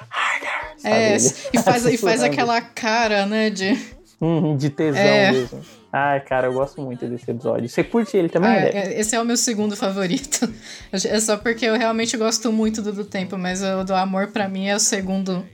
[0.83, 3.49] É, e faz, e faz aquela cara, né?
[3.49, 3.77] De,
[4.19, 5.31] uhum, de tesão é.
[5.31, 5.61] mesmo.
[5.97, 7.69] Ai, cara, eu gosto muito desse episódio.
[7.69, 8.99] Você curte ele também, ah, né?
[8.99, 10.53] Esse é o meu segundo favorito.
[10.91, 14.47] É só porque eu realmente gosto muito do, do tempo, mas o do amor para
[14.47, 15.45] mim é o segundo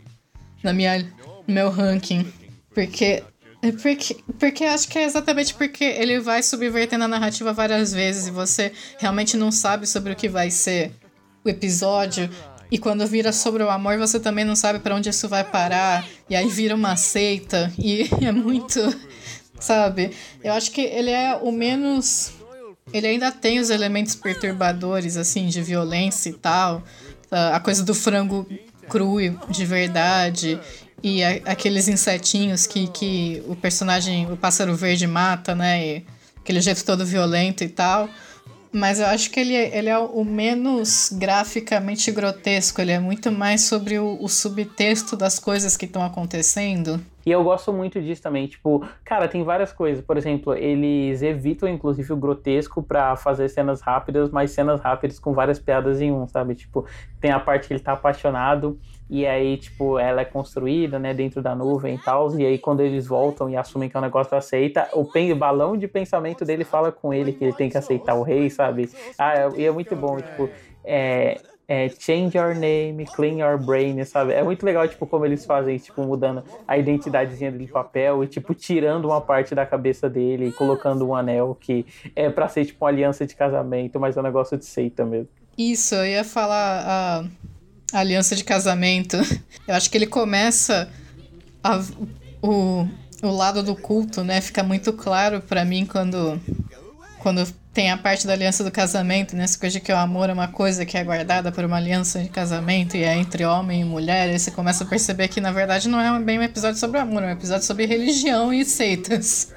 [0.64, 1.00] na minha
[1.48, 2.32] no meu ranking.
[2.74, 3.24] Porque
[3.62, 8.28] é porque, porque acho que é exatamente porque ele vai subvertendo a narrativa várias vezes
[8.28, 10.92] e você realmente não sabe sobre o que vai ser
[11.46, 12.28] o episódio.
[12.72, 16.08] E quando vira sobre o amor, você também não sabe para onde isso vai parar.
[16.30, 17.72] E aí vira uma seita.
[17.78, 18.80] E é muito.
[19.60, 20.12] Sabe?
[20.44, 22.32] Eu acho que ele é o menos.
[22.92, 26.82] Ele ainda tem os elementos perturbadores, assim, de violência e tal.
[27.30, 28.48] A coisa do frango
[28.90, 29.18] cru
[29.50, 30.60] de verdade
[31.04, 35.86] e a, aqueles insetinhos que, que o personagem, o pássaro verde mata, né?
[35.86, 36.06] E
[36.38, 38.10] aquele jeito todo violento e tal.
[38.74, 43.64] Mas eu acho que ele, ele é o menos graficamente grotesco, ele é muito mais
[43.64, 47.02] sobre o, o subtexto das coisas que estão acontecendo.
[47.26, 48.48] E eu gosto muito disso também.
[48.48, 50.04] Tipo, cara, tem várias coisas.
[50.04, 55.34] Por exemplo, eles evitam, inclusive, o grotesco para fazer cenas rápidas, mas cenas rápidas com
[55.34, 56.56] várias piadas em um, sabe?
[56.56, 56.86] Tipo,
[57.20, 58.80] tem a parte que ele tá apaixonado
[59.12, 62.80] e aí, tipo, ela é construída, né, dentro da nuvem e tal, e aí quando
[62.80, 66.64] eles voltam e assumem que é um negócio aceita, o pen, balão de pensamento dele
[66.64, 68.90] fala com ele que ele tem que aceitar o rei, sabe?
[69.20, 70.50] Ah, e é muito bom, tipo,
[70.86, 74.32] é, é, change your name, clean your brain, sabe?
[74.32, 78.28] É muito legal, tipo, como eles fazem, tipo, mudando a identidadezinha dele de papel e,
[78.28, 82.64] tipo, tirando uma parte da cabeça dele e colocando um anel que é pra ser,
[82.64, 85.28] tipo, uma aliança de casamento, mas é um negócio de seita mesmo.
[85.58, 87.26] Isso, eu ia falar...
[87.26, 87.51] Uh
[87.94, 89.18] aliança de casamento.
[89.68, 90.90] Eu acho que ele começa
[91.64, 91.84] a,
[92.42, 92.88] o,
[93.22, 94.42] o lado do culto, né?
[94.42, 96.40] Fica muito claro para mim quando
[97.20, 99.44] quando tem a parte da aliança do casamento, né?
[99.44, 102.20] Essa coisa de que o amor é uma coisa que é guardada por uma aliança
[102.20, 104.30] de casamento e é entre homem e mulher.
[104.30, 107.24] Aí você começa a perceber que, na verdade, não é bem um episódio sobre amor,
[107.24, 109.54] é um episódio sobre religião e seitas.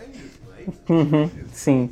[0.88, 1.90] Uhum, sim.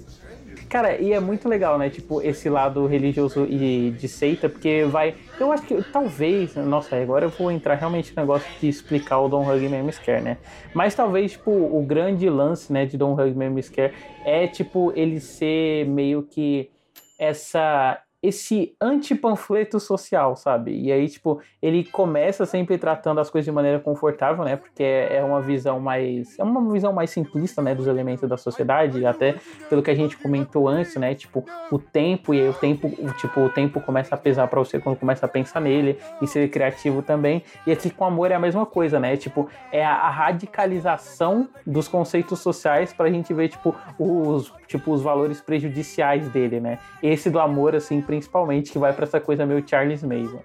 [0.73, 1.91] Cara, e é muito legal, né?
[1.91, 5.15] Tipo, esse lado religioso e de seita, porque vai.
[5.39, 6.57] Eu acho que talvez.
[6.57, 10.23] Nossa, agora eu vou entrar realmente no negócio de explicar o Don't Hug Me Scare,
[10.23, 10.39] né?
[10.73, 13.93] Mas talvez, tipo, o grande lance, né, de Don't Hug Me Scare
[14.25, 16.71] é, tipo, ele ser meio que
[17.19, 20.81] essa esse anti-panfleto social, sabe?
[20.81, 24.55] E aí, tipo, ele começa sempre tratando as coisas de maneira confortável, né?
[24.55, 26.39] Porque é uma visão mais.
[26.39, 27.75] É uma visão mais simplista, né?
[27.75, 29.35] Dos elementos da sociedade, até
[29.69, 31.17] pelo que a gente comentou antes, né?
[31.17, 34.79] Tipo, o tempo, e aí o tempo, tipo, o tempo começa a pesar para você
[34.79, 37.43] quando começa a pensar nele e ser criativo também.
[37.67, 39.17] E aqui com amor é a mesma coisa, né?
[39.17, 45.41] Tipo, é a radicalização dos conceitos sociais pra gente ver, tipo, os, tipo, os valores
[45.41, 46.79] prejudiciais dele, né?
[47.03, 50.43] Esse do amor, assim, principalmente, que vai para essa coisa meio Charles Mason.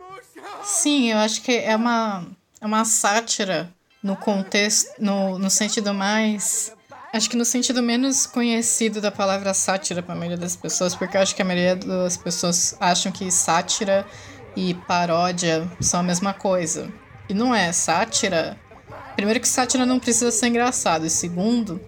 [0.63, 2.26] Sim, eu acho que é uma,
[2.60, 3.70] é uma sátira
[4.04, 6.74] no contexto, no, no sentido mais.
[7.13, 11.16] Acho que no sentido menos conhecido da palavra sátira para a maioria das pessoas, porque
[11.16, 14.06] eu acho que a maioria das pessoas acham que sátira
[14.56, 16.92] e paródia são a mesma coisa.
[17.30, 17.72] E não é.
[17.72, 18.58] Sátira.
[19.16, 21.06] Primeiro, que sátira não precisa ser engraçado.
[21.06, 21.80] E segundo,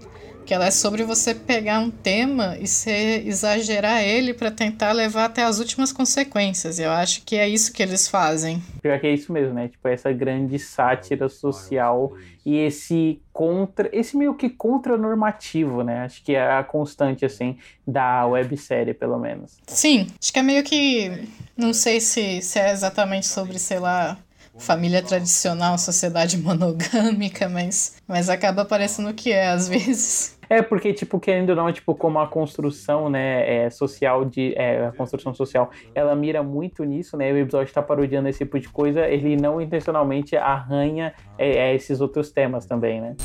[0.50, 5.26] que ela é sobre você pegar um tema e se exagerar ele para tentar levar
[5.26, 6.80] até as últimas consequências.
[6.80, 8.60] Eu acho que é isso que eles fazem.
[8.82, 9.68] Pior que é isso mesmo, né?
[9.68, 16.06] Tipo, essa grande sátira social e esse contra, esse meio que contra-normativo, né?
[16.06, 17.56] Acho que é a constante, assim,
[17.88, 19.60] da websérie, pelo menos.
[19.68, 21.28] Sim, acho que é meio que.
[21.56, 24.18] Não sei se, se é exatamente sobre, sei lá,
[24.60, 30.38] família tradicional, sociedade monogâmica, mas, mas acaba parecendo que é às vezes.
[30.50, 34.54] É, porque, tipo, querendo ou não, tipo, como a construção, né, é, social de...
[34.58, 38.60] É, a construção social, ela mira muito nisso, né, o episódio tá parodiando esse tipo
[38.60, 43.16] de coisa, ele não intencionalmente arranha é, é, esses outros temas também, né.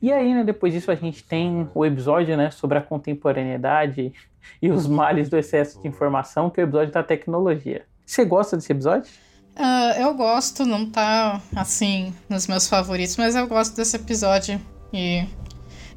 [0.00, 4.14] E aí, né, depois disso a gente tem o episódio, né, sobre a contemporaneidade
[4.62, 7.84] e os males do excesso de informação, que é o episódio da tecnologia.
[8.06, 9.10] Você gosta desse episódio?
[9.56, 14.60] Uh, eu gosto, não tá, assim, nos meus favoritos, mas eu gosto desse episódio
[14.92, 15.26] e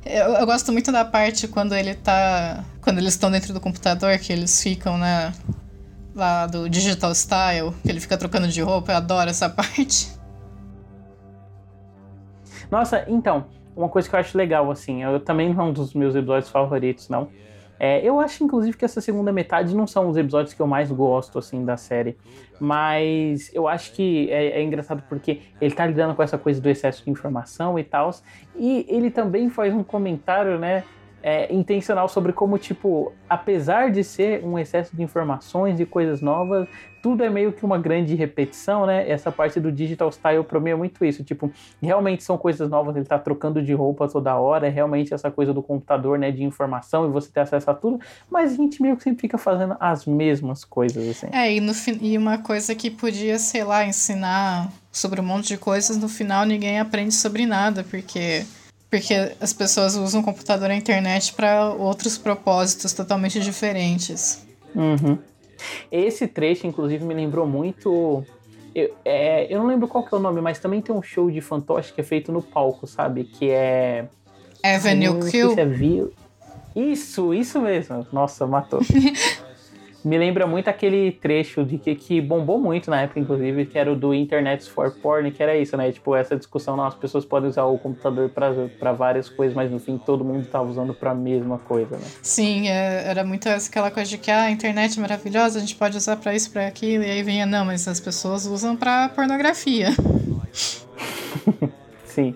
[0.05, 2.64] eu, eu, gosto muito da parte quando ele tá.
[2.82, 5.34] Quando eles estão dentro do computador, que eles ficam, né?
[6.20, 10.12] lá do Digital Style, que ele fica trocando de roupa, eu adoro essa parte.
[12.70, 13.45] Nossa, então,
[13.76, 16.51] uma coisa que eu acho legal, assim, eu também não é um dos meus episódios
[16.51, 17.30] favoritos, não.
[17.80, 20.92] É, eu acho, inclusive, que essa segunda metade não são os episódios que eu mais
[20.92, 22.18] gosto, assim, da série.
[22.60, 26.70] Mas eu acho que é, é engraçado porque ele tá lidando com essa coisa do
[26.70, 28.12] excesso de informação e tal.
[28.56, 30.84] E ele também faz um comentário, né?
[31.22, 36.67] É, intencional sobre como, tipo, apesar de ser um excesso de informações e coisas novas,
[37.01, 39.09] tudo é meio que uma grande repetição, né?
[39.09, 41.24] Essa parte do digital style pra mim é muito isso.
[41.24, 41.51] Tipo,
[41.82, 45.53] realmente são coisas novas, ele tá trocando de roupa toda hora, é realmente essa coisa
[45.53, 46.32] do computador, né?
[46.32, 47.99] De informação e você ter acesso a tudo,
[48.30, 51.28] mas a gente meio que sempre fica fazendo as mesmas coisas, assim.
[51.32, 55.57] É, e, no, e uma coisa que podia, sei lá, ensinar sobre um monte de
[55.57, 58.43] coisas, no final ninguém aprende sobre nada, porque
[58.90, 64.46] porque as pessoas usam o computador e a internet para outros propósitos totalmente diferentes.
[64.76, 65.18] Uhum.
[65.92, 68.24] Esse trecho, inclusive, me lembrou muito.
[68.74, 71.30] Eu, é, eu não lembro qual que é o nome, mas também tem um show
[71.30, 73.26] de fantoche que é feito no palco, sabe?
[73.26, 74.08] Que é.
[74.64, 75.56] Avenue Q.
[75.60, 75.66] é
[76.76, 78.08] Isso, isso mesmo.
[78.12, 78.80] Nossa, matou.
[80.04, 83.91] me lembra muito aquele trecho de que, que bombou muito na época, inclusive, que era
[83.91, 85.91] o do Internet for Porn, que era isso, né?
[85.91, 89.80] Tipo, essa discussão, não, as pessoas podem usar o computador para várias coisas, mas no
[89.80, 92.06] fim todo mundo estava usando para a mesma coisa, né?
[92.22, 95.76] Sim, é, era muito aquela coisa de que ah, a internet é maravilhosa, a gente
[95.76, 99.10] pode usar para isso, para aquilo, e aí vinha, não, mas as pessoas usam para
[99.10, 99.89] pornografia.
[102.06, 102.36] Sim.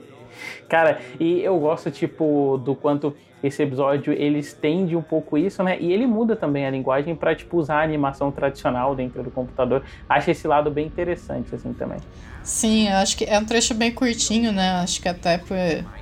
[0.74, 5.78] Cara, e eu gosto, tipo, do quanto esse episódio ele estende um pouco isso, né?
[5.80, 9.84] E ele muda também a linguagem para tipo usar a animação tradicional dentro do computador.
[10.10, 12.00] Acho esse lado bem interessante assim também.
[12.42, 14.72] Sim, acho que é um trecho bem curtinho, né?
[14.82, 15.56] Acho que até por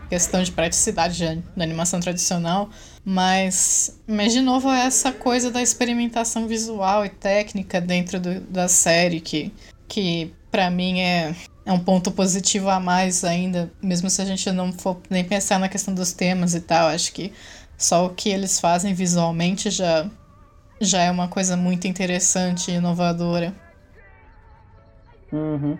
[0.07, 2.69] questão de praticidade da animação tradicional,
[3.03, 8.69] mas, mas de novo é essa coisa da experimentação visual e técnica dentro do, da
[8.69, 9.51] série que
[9.85, 11.35] que para mim é
[11.65, 15.59] é um ponto positivo a mais ainda, mesmo se a gente não for nem pensar
[15.59, 16.87] na questão dos temas e tal.
[16.87, 17.31] Acho que
[17.77, 20.09] só o que eles fazem visualmente já,
[20.79, 23.53] já é uma coisa muito interessante e inovadora.
[25.31, 25.77] Uhum.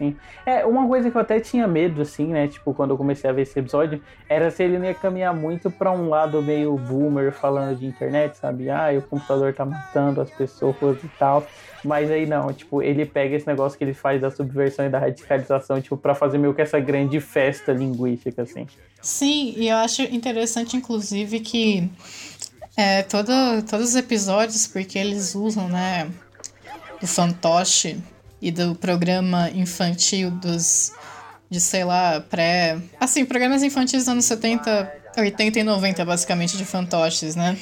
[0.00, 0.16] Sim.
[0.46, 2.48] É, uma coisa que eu até tinha medo, assim, né?
[2.48, 5.70] Tipo, quando eu comecei a ver esse episódio, era se ele não ia caminhar muito
[5.70, 8.70] para um lado meio boomer falando de internet, sabe?
[8.70, 11.46] Ah, o computador tá matando as pessoas e tal.
[11.84, 14.98] Mas aí não, tipo, ele pega esse negócio que ele faz da subversão e da
[14.98, 18.66] radicalização, tipo, para fazer meio que essa grande festa linguística, assim.
[19.02, 21.90] Sim, e eu acho interessante, inclusive, que
[22.74, 23.30] é, todo,
[23.68, 26.10] todos os episódios, porque eles usam, né,
[27.02, 27.98] o fantoche
[28.40, 30.92] e do programa infantil dos
[31.50, 36.64] de sei lá, pré, assim, programas infantis dos anos 70, 80 e 90 basicamente de
[36.64, 37.56] fantoches, né?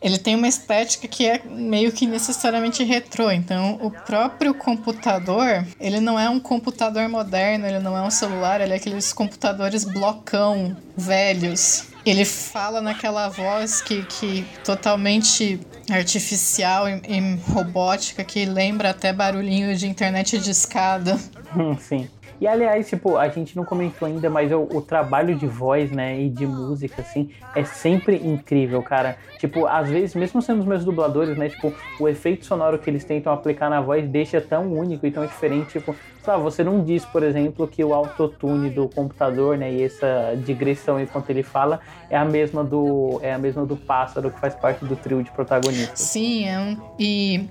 [0.00, 3.30] ele tem uma estética que é meio que necessariamente retrô.
[3.30, 8.60] Então, o próprio computador, ele não é um computador moderno, ele não é um celular,
[8.60, 11.89] ele é aqueles computadores blocão velhos.
[12.04, 19.76] Ele fala naquela voz que, que totalmente artificial e, e robótica que lembra até barulhinho
[19.76, 21.18] de internet de escada.
[21.78, 22.08] Sim.
[22.40, 26.18] E aliás, tipo, a gente não comentou ainda, mas o, o, trabalho de voz, né,
[26.18, 29.18] e de música, assim, é sempre incrível, cara.
[29.38, 33.04] Tipo, às vezes, mesmo sendo os meus dubladores, né, tipo, o efeito sonoro que eles
[33.04, 37.04] tentam aplicar na voz deixa tão único e tão diferente, tipo, sabe, você não diz,
[37.04, 42.16] por exemplo, que o autotune do computador, né, e essa digressão enquanto ele fala é
[42.16, 46.00] a mesma do é a mesma do pássaro que faz parte do trio de protagonistas.
[46.00, 47.48] Sim, é um, e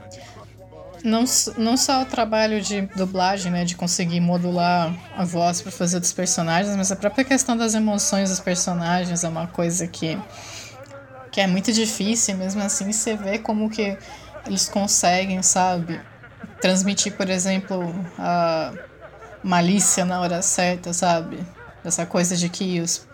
[1.04, 1.24] não,
[1.58, 6.12] não só o trabalho de dublagem, né, de conseguir modular a voz para fazer dos
[6.12, 10.18] personagens, mas a própria questão das emoções dos personagens é uma coisa que,
[11.32, 13.98] que é muito difícil, mesmo assim você vê como que
[14.46, 16.00] eles conseguem, sabe,
[16.62, 18.74] transmitir, por exemplo, a
[19.44, 21.40] malícia na hora certa, sabe?
[21.84, 23.08] Essa coisa de que os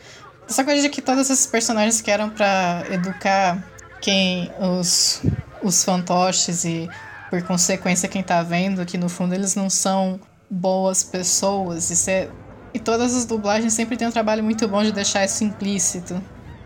[0.47, 3.63] essa coisa de que todos esses personagens que eram para educar
[4.01, 5.21] quem os
[5.61, 6.89] os fantoches e
[7.35, 10.19] por consequência, quem tá vendo que no fundo eles não são
[10.49, 11.89] boas pessoas.
[11.91, 12.29] Isso é...
[12.73, 16.21] E todas as dublagens sempre tem um trabalho muito bom de deixar isso implícito.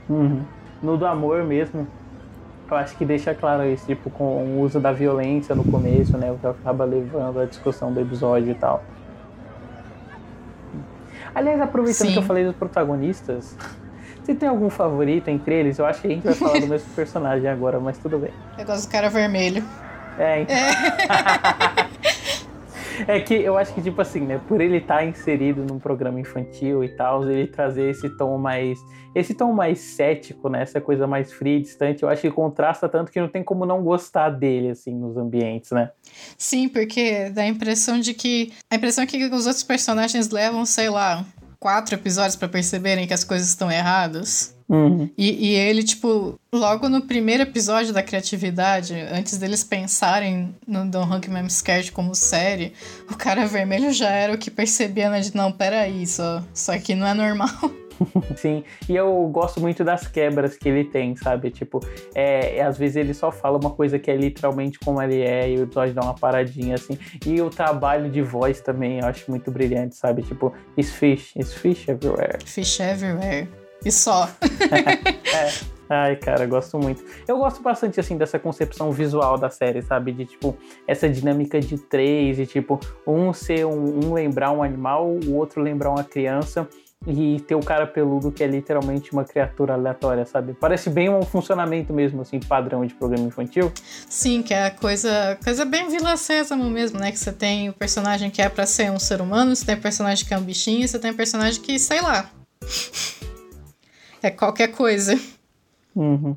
[0.07, 0.43] Uhum.
[0.81, 1.87] No do amor mesmo,
[2.69, 6.31] eu acho que deixa claro isso, tipo, com o uso da violência no começo, né?
[6.31, 8.83] O que acaba levando a discussão do episódio e tal.
[11.33, 12.13] Aliás, aproveitando Sim.
[12.13, 13.55] que eu falei dos protagonistas,
[14.23, 15.79] você tem algum favorito entre eles?
[15.79, 18.31] Eu acho que a gente vai falar do mesmo personagem agora, mas tudo bem.
[18.57, 19.63] Eu gosto do cara vermelho.
[20.19, 20.55] É, então.
[20.55, 21.89] É.
[23.07, 24.41] É que eu acho que, tipo assim, né?
[24.47, 28.79] Por ele estar tá inserido num programa infantil e tal, ele trazer esse tom mais.
[29.15, 30.61] Esse tom mais cético, né?
[30.61, 33.65] Essa coisa mais fria e distante, eu acho que contrasta tanto que não tem como
[33.65, 35.91] não gostar dele, assim, nos ambientes, né?
[36.37, 38.51] Sim, porque dá a impressão de que.
[38.69, 41.25] A impressão é que os outros personagens levam, sei lá,
[41.59, 44.58] quatro episódios para perceberem que as coisas estão erradas.
[44.69, 45.09] Uhum.
[45.17, 51.03] E, e, ele, tipo, logo no primeiro episódio da criatividade, antes deles pensarem no Don
[51.03, 52.73] Hunk Mem Scared como série,
[53.11, 55.21] o cara vermelho já era o que percebia, né?
[55.21, 57.49] De não, peraí, só, só que não é normal.
[58.37, 61.49] Sim, e eu gosto muito das quebras que ele tem, sabe?
[61.49, 61.79] Tipo,
[62.15, 65.57] é, às vezes ele só fala uma coisa que é literalmente como ele é, e
[65.57, 66.97] o episódio dá uma paradinha assim.
[67.25, 70.21] E o trabalho de voz também eu acho muito brilhante, sabe?
[70.21, 72.37] Tipo, it's fish, it's fish everywhere.
[72.45, 73.47] Fish everywhere.
[73.83, 74.29] E só.
[75.33, 75.79] é.
[75.89, 77.03] Ai, cara, gosto muito.
[77.27, 80.11] Eu gosto bastante, assim, dessa concepção visual da série, sabe?
[80.11, 80.55] De, tipo,
[80.87, 85.63] essa dinâmica de três, e, tipo, um ser um, um lembrar um animal, o outro
[85.63, 86.67] lembrar uma criança
[87.07, 90.53] e ter o cara peludo que é literalmente uma criatura aleatória, sabe?
[90.53, 93.71] Parece bem um funcionamento mesmo, assim, padrão de programa infantil.
[94.07, 97.11] Sim, que é a coisa, coisa bem Vila Sésamo mesmo, né?
[97.11, 99.81] Que você tem o personagem que é para ser um ser humano, você tem o
[99.81, 102.29] personagem que é um bichinho, e você tem o personagem que, sei lá.
[104.21, 105.19] é qualquer coisa.
[105.95, 106.35] Uhum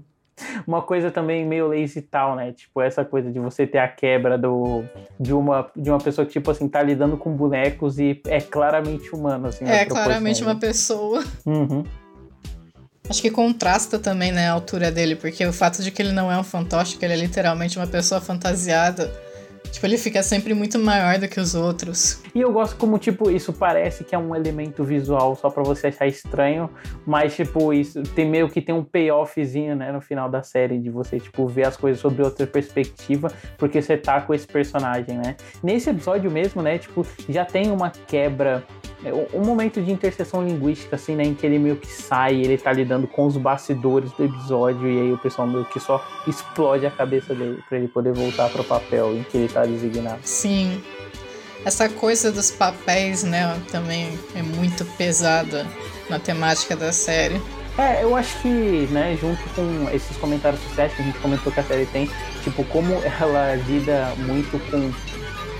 [0.66, 2.52] uma coisa também meio lazy tal, né?
[2.52, 4.84] Tipo, essa coisa de você ter a quebra do,
[5.18, 9.14] de, uma, de uma pessoa que, tipo assim, tá lidando com bonecos e é claramente
[9.14, 9.64] humano, assim.
[9.64, 11.24] É, claramente uma pessoa.
[11.44, 11.84] Uhum.
[13.08, 16.30] Acho que contrasta também, né, a altura dele, porque o fato de que ele não
[16.30, 19.12] é um fantoche, que ele é literalmente uma pessoa fantasiada
[19.72, 22.22] Tipo, ele fica sempre muito maior do que os outros.
[22.34, 25.86] E eu gosto como, tipo, isso parece que é um elemento visual só para você
[25.86, 26.68] achar estranho,
[27.06, 30.90] mas, tipo, isso tem meio que tem um payoffzinho, né, no final da série, de
[30.90, 35.36] você, tipo, ver as coisas sobre outra perspectiva, porque você tá com esse personagem, né?
[35.62, 38.62] Nesse episódio mesmo, né, tipo, já tem uma quebra
[39.32, 42.72] um momento de interseção linguística, assim, né, em que ele meio que sai, ele tá
[42.72, 46.90] lidando com os bastidores do episódio, e aí o pessoal meio que só explode a
[46.90, 50.20] cabeça dele para ele poder voltar pro papel em que ele tá designado.
[50.22, 50.82] Sim.
[51.64, 55.66] Essa coisa dos papéis, né, também é muito pesada
[56.08, 57.40] na temática da série.
[57.78, 58.48] É, eu acho que,
[58.90, 62.10] né, junto com esses comentários sociais que a gente comentou que a série tem,
[62.44, 64.92] tipo, como ela lida muito com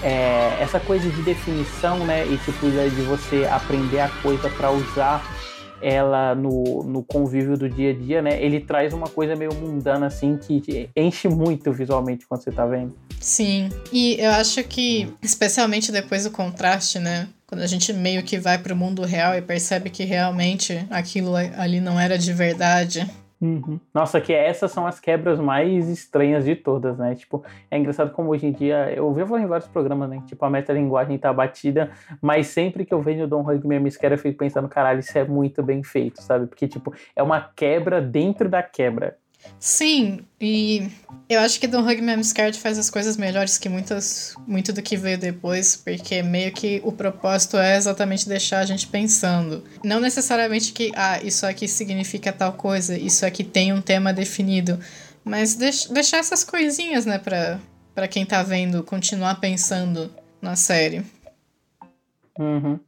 [0.02, 5.22] é, essa coisa de definição, né, e tipo de você aprender a coisa para usar
[5.82, 8.40] ela no, no convívio do dia a dia, né?
[8.40, 12.96] Ele traz uma coisa meio mundana assim que enche muito visualmente quando você tá vendo.
[13.20, 13.68] Sim.
[13.92, 17.28] E eu acho que especialmente depois do contraste, né?
[17.46, 21.34] Quando a gente meio que vai para o mundo real e percebe que realmente aquilo
[21.36, 23.06] ali não era de verdade,
[23.42, 23.80] Uhum.
[23.92, 27.16] Nossa, que essas são as quebras mais estranhas de todas, né?
[27.16, 30.22] Tipo, é engraçado como hoje em dia, eu vejo em vários programas, né?
[30.26, 31.90] Tipo, a metalinguagem tá batida,
[32.20, 35.24] mas sempre que eu vejo o Don Hugman Misquera, eu fico pensando, caralho, isso é
[35.24, 36.46] muito bem feito, sabe?
[36.46, 39.18] Porque, tipo, é uma quebra dentro da quebra.
[39.58, 40.90] Sim, e
[41.28, 44.72] eu acho que Don't Hug Me I'm Scared faz as coisas melhores que muitas, muito
[44.72, 49.62] do que veio depois, porque meio que o propósito é exatamente deixar a gente pensando.
[49.84, 54.78] Não necessariamente que, ah, isso aqui significa tal coisa, isso aqui tem um tema definido,
[55.24, 57.60] mas deix deixar essas coisinhas, né, pra,
[57.94, 61.04] pra quem tá vendo continuar pensando na série.
[62.38, 62.80] Uhum.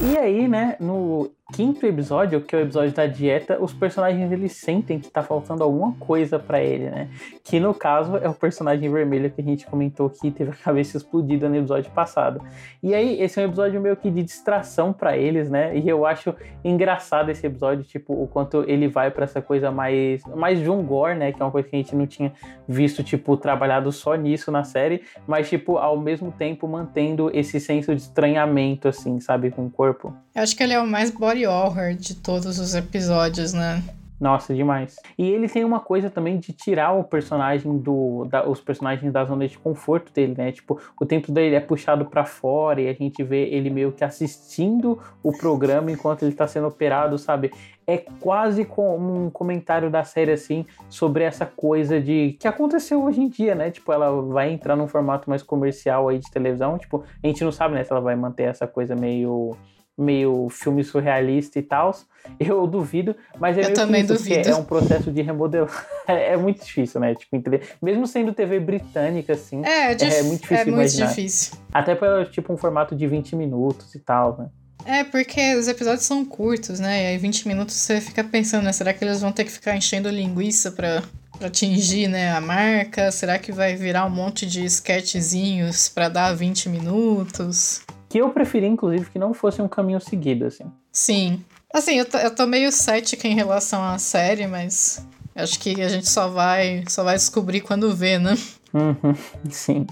[0.00, 4.52] E aí, né, no quinto episódio, que é o episódio da dieta, os personagens eles
[4.52, 7.08] sentem que tá faltando alguma coisa para ele, né?
[7.44, 10.96] Que no caso é o personagem vermelho que a gente comentou que teve a cabeça
[10.96, 12.40] explodida no episódio passado.
[12.82, 15.76] E aí, esse é um episódio meio que de distração para eles, né?
[15.76, 16.34] E eu acho
[16.64, 21.18] engraçado esse episódio, tipo, o quanto ele vai para essa coisa mais mais John Gore,
[21.18, 22.32] né, que é uma coisa que a gente não tinha
[22.66, 27.94] visto tipo trabalhado só nisso na série, mas tipo ao mesmo tempo mantendo esse senso
[27.94, 30.14] de estranhamento assim, sabe, com o corpo.
[30.34, 33.82] Eu acho que ele é o mais body horror de todos os episódios, né?
[34.22, 34.96] Nossa, demais.
[35.18, 38.24] E ele tem uma coisa também de tirar o personagem do.
[38.26, 40.52] Da, os personagens da zona de conforto dele, né?
[40.52, 44.04] Tipo, o tempo dele é puxado para fora e a gente vê ele meio que
[44.04, 47.52] assistindo o programa enquanto ele tá sendo operado, sabe?
[47.84, 52.36] É quase como um comentário da série, assim, sobre essa coisa de.
[52.38, 53.72] que aconteceu hoje em dia, né?
[53.72, 56.78] Tipo, ela vai entrar num formato mais comercial aí de televisão.
[56.78, 57.82] Tipo, a gente não sabe, né?
[57.82, 59.56] Se ela vai manter essa coisa meio
[59.96, 61.94] meio filme surrealista e tal.
[62.38, 64.48] Eu duvido, mas é eu também isso, duvido.
[64.48, 65.70] é um processo de remodelar.
[66.04, 67.14] É, é, muito difícil, né?
[67.14, 67.62] Tipo, entender.
[67.80, 71.52] Mesmo sendo TV britânica, assim, é, é, é muito difícil é muito difícil.
[71.72, 74.48] Até para tipo um formato de 20 minutos e tal, né?
[74.84, 77.04] É, porque os episódios são curtos, né?
[77.04, 78.72] E aí 20 minutos você fica pensando, né?
[78.72, 81.02] Será que eles vão ter que ficar enchendo linguiça pra,
[81.38, 83.10] para atingir, né, a marca?
[83.10, 87.82] Será que vai virar um monte de sketchzinhos para dar 20 minutos?
[88.12, 90.70] Que eu preferi, inclusive, que não fosse um caminho seguido, assim.
[90.92, 91.42] Sim.
[91.72, 95.02] Assim, eu tô, eu tô meio cética em relação à série, mas
[95.34, 98.36] acho que a gente só vai, só vai descobrir quando vê, né?
[98.74, 99.14] Uhum,
[99.48, 99.86] sim.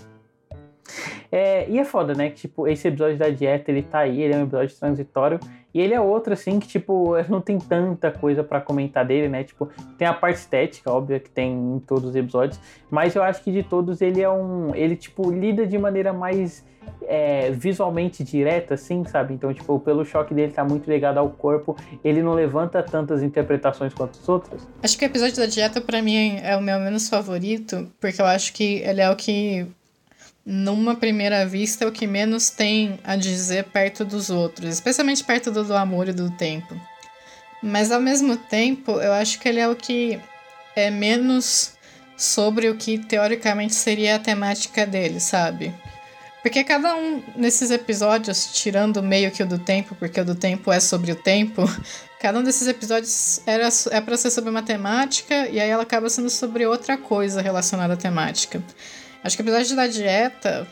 [1.30, 2.30] É, e é foda, né?
[2.30, 5.40] Que, tipo, esse episódio da dieta, ele tá aí, ele é um episódio transitório.
[5.72, 9.44] E ele é outro, assim, que, tipo, não tem tanta coisa para comentar dele, né?
[9.44, 12.60] Tipo, tem a parte estética, óbvia, que tem em todos os episódios.
[12.90, 14.74] Mas eu acho que de todos ele é um.
[14.74, 16.64] Ele, tipo, lida de maneira mais
[17.06, 19.34] é, visualmente direta, assim, sabe?
[19.34, 23.94] Então, tipo, pelo choque dele tá muito ligado ao corpo, ele não levanta tantas interpretações
[23.94, 24.66] quanto os outros.
[24.82, 28.26] Acho que o episódio da dieta, para mim, é o meu menos favorito, porque eu
[28.26, 29.66] acho que ele é o que
[30.50, 35.52] numa primeira vista, é o que menos tem a dizer perto dos outros, especialmente perto
[35.52, 36.74] do, do amor e do tempo.
[37.62, 40.18] Mas ao mesmo tempo, eu acho que ele é o que
[40.74, 41.74] é menos
[42.16, 45.72] sobre o que teoricamente seria a temática dele, sabe?
[46.42, 50.72] Porque cada um nesses episódios, tirando meio que o do tempo, porque o do tempo
[50.72, 51.62] é sobre o tempo,
[52.20, 56.28] cada um desses episódios era, é para ser sobre matemática e aí ela acaba sendo
[56.28, 58.60] sobre outra coisa relacionada à temática.
[59.22, 60.66] Acho que o episódio da dieta,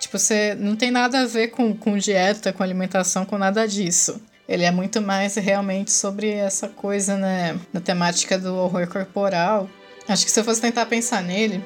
[0.00, 4.20] tipo, você não tem nada a ver com, com dieta, com alimentação, com nada disso.
[4.48, 9.70] Ele é muito mais realmente sobre essa coisa, né, na temática do horror corporal.
[10.08, 11.64] Acho que se eu fosse tentar pensar nele,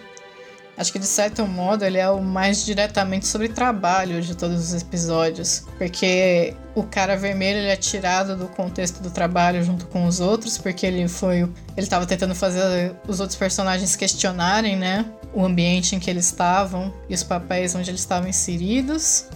[0.77, 4.83] Acho que de certo modo ele é o mais diretamente sobre trabalho de todos os
[4.83, 10.21] episódios, porque o cara vermelho ele é tirado do contexto do trabalho junto com os
[10.21, 15.97] outros, porque ele foi ele estava tentando fazer os outros personagens questionarem, né, o ambiente
[15.97, 19.27] em que eles estavam e os papéis onde eles estavam inseridos.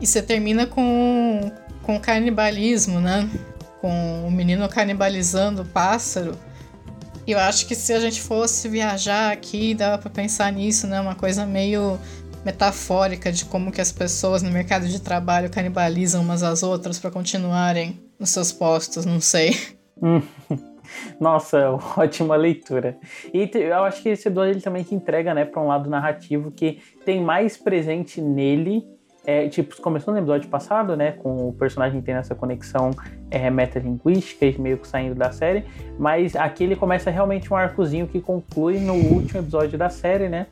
[0.00, 1.50] E você termina com
[1.82, 3.26] com canibalismo, né?
[3.80, 6.36] Com o menino canibalizando o pássaro
[7.28, 10.98] e eu acho que se a gente fosse viajar aqui, dava para pensar nisso, né?
[10.98, 11.98] Uma coisa meio
[12.42, 17.10] metafórica de como que as pessoas no mercado de trabalho canibalizam umas às outras para
[17.10, 19.54] continuarem nos seus postos, não sei.
[21.20, 22.96] Nossa, ótima leitura.
[23.34, 26.50] E eu acho que esse episódio ele também te entrega, né, para um lado narrativo
[26.50, 28.86] que tem mais presente nele
[29.28, 32.92] é, tipo, começou no episódio passado, né, com o personagem tendo essa conexão
[33.30, 35.66] é, metalinguística e meio que saindo da série,
[35.98, 40.46] mas aqui ele começa realmente um arcozinho que conclui no último episódio da série, né,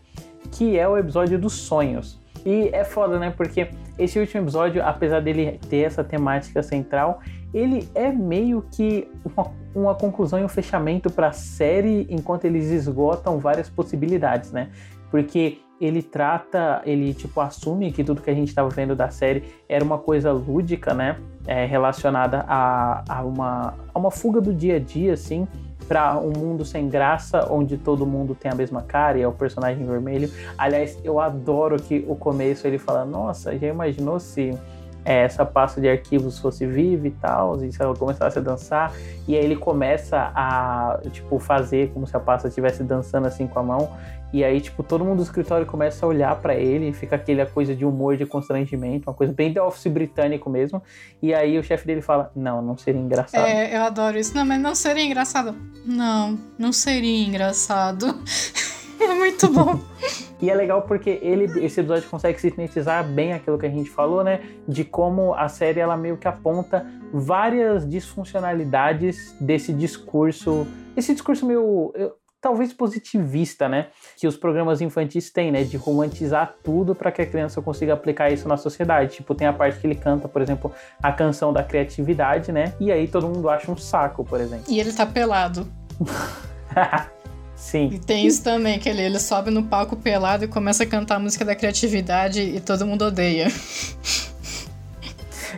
[0.52, 2.20] que é o episódio dos sonhos.
[2.44, 7.20] E é foda, né, porque esse último episódio, apesar dele ter essa temática central,
[7.54, 12.66] ele é meio que uma, uma conclusão e um fechamento para a série enquanto eles
[12.66, 14.68] esgotam várias possibilidades, né?
[15.10, 19.44] Porque ele trata, ele tipo assume que tudo que a gente estava vendo da série
[19.68, 21.18] era uma coisa lúdica, né?
[21.46, 25.46] É, relacionada a, a, uma, a uma fuga do dia a dia, assim,
[25.86, 29.32] para um mundo sem graça, onde todo mundo tem a mesma cara e é o
[29.32, 30.30] personagem vermelho.
[30.58, 34.58] Aliás, eu adoro que o começo ele fala: Nossa, já imaginou se
[35.06, 38.92] é, essa pasta de arquivos fosse viva e tal, e se ela começasse a dançar,
[39.28, 43.60] e aí ele começa a, tipo, fazer como se a pasta estivesse dançando assim com
[43.60, 43.88] a mão,
[44.36, 47.74] e aí, tipo, todo mundo do escritório começa a olhar para ele, fica aquela coisa
[47.74, 50.82] de humor, de constrangimento, uma coisa bem The Office britânico mesmo,
[51.22, 53.46] e aí o chefe dele fala, não, não seria engraçado.
[53.46, 54.36] É, eu adoro isso.
[54.36, 55.56] Não, mas não seria engraçado.
[55.86, 58.14] Não, não seria engraçado.
[58.98, 59.78] É muito bom.
[60.40, 64.24] e é legal porque ele, esse episódio consegue sintetizar bem aquilo que a gente falou,
[64.24, 64.40] né?
[64.66, 70.66] De como a série ela meio que aponta várias disfuncionalidades desse discurso,
[70.96, 71.92] esse discurso meio
[72.40, 73.88] talvez positivista, né?
[74.16, 75.64] Que os programas infantis têm, né?
[75.64, 79.16] De romantizar tudo para que a criança consiga aplicar isso na sociedade.
[79.16, 80.72] Tipo, tem a parte que ele canta, por exemplo,
[81.02, 82.74] a canção da criatividade, né?
[82.78, 84.64] E aí todo mundo acha um saco, por exemplo.
[84.68, 85.66] E ele tá pelado.
[87.56, 87.88] Sim.
[87.90, 91.16] E tem isso também, que ele, ele sobe no palco pelado e começa a cantar
[91.16, 93.48] a música da criatividade e todo mundo odeia.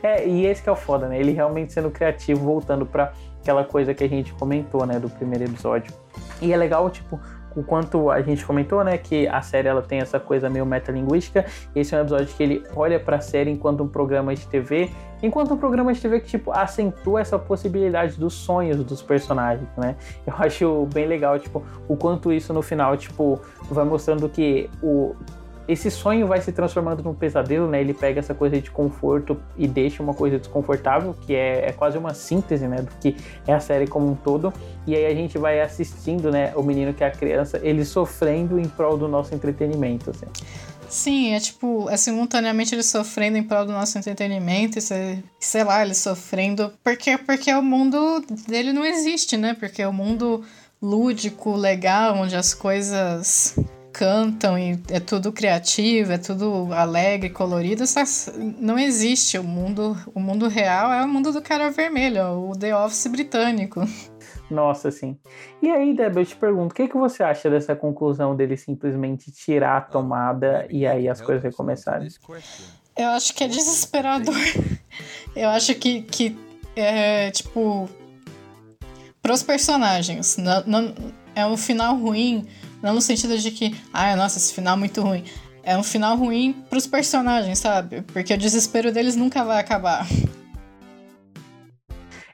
[0.01, 1.19] É, e esse que é o foda, né?
[1.19, 5.45] Ele realmente sendo criativo, voltando para aquela coisa que a gente comentou, né, do primeiro
[5.45, 5.93] episódio.
[6.41, 7.21] E é legal, tipo,
[7.57, 11.45] o quanto a gente comentou, né, que a série ela tem essa coisa meio metalinguística.
[11.75, 14.91] Esse é um episódio que ele olha para a série enquanto um programa de TV,
[15.23, 19.97] enquanto um programa de TV que tipo acentua essa possibilidade dos sonhos dos personagens, né?
[20.27, 25.17] Eu acho bem legal, tipo, o quanto isso no final, tipo, vai mostrando que o
[25.69, 27.79] esse sonho vai se transformando num pesadelo, né?
[27.79, 31.99] Ele pega essa coisa de conforto e deixa uma coisa desconfortável, que é, é, quase
[31.99, 32.79] uma síntese, né?
[32.79, 33.15] Do que
[33.47, 34.51] é a série como um todo.
[34.87, 36.55] E aí a gente vai assistindo, né?
[36.57, 40.27] O menino que é a criança, ele sofrendo em prol do nosso entretenimento, assim.
[40.89, 44.81] Sim, é tipo, é simultaneamente ele sofrendo em prol do nosso entretenimento e
[45.39, 49.53] sei lá, ele sofrendo porque, porque o mundo dele não existe, né?
[49.53, 50.43] Porque o mundo
[50.81, 53.55] lúdico, legal, onde as coisas
[53.93, 57.85] cantam e é tudo criativo, é tudo alegre, colorido,
[58.59, 59.39] não existe.
[59.39, 63.83] O mundo, o mundo real é o mundo do cara vermelho, o The Office britânico.
[64.51, 65.19] Nossa, sim.
[65.61, 69.31] E aí, Débora, eu te pergunto, o que, que você acha dessa conclusão dele simplesmente
[69.31, 72.09] tirar a tomada e aí as coisas recomeçarem?
[72.97, 74.35] Eu acho que é desesperador.
[75.37, 76.37] Eu acho que, que
[76.75, 77.89] é, tipo,
[79.23, 80.95] pros personagens, não, não,
[81.35, 82.49] é um final ruim,
[82.83, 85.25] não no sentido de que, ai, nossa, esse final é muito ruim.
[85.63, 88.03] É um final ruim pros personagens, sabe?
[88.03, 90.07] Porque o desespero deles nunca vai acabar.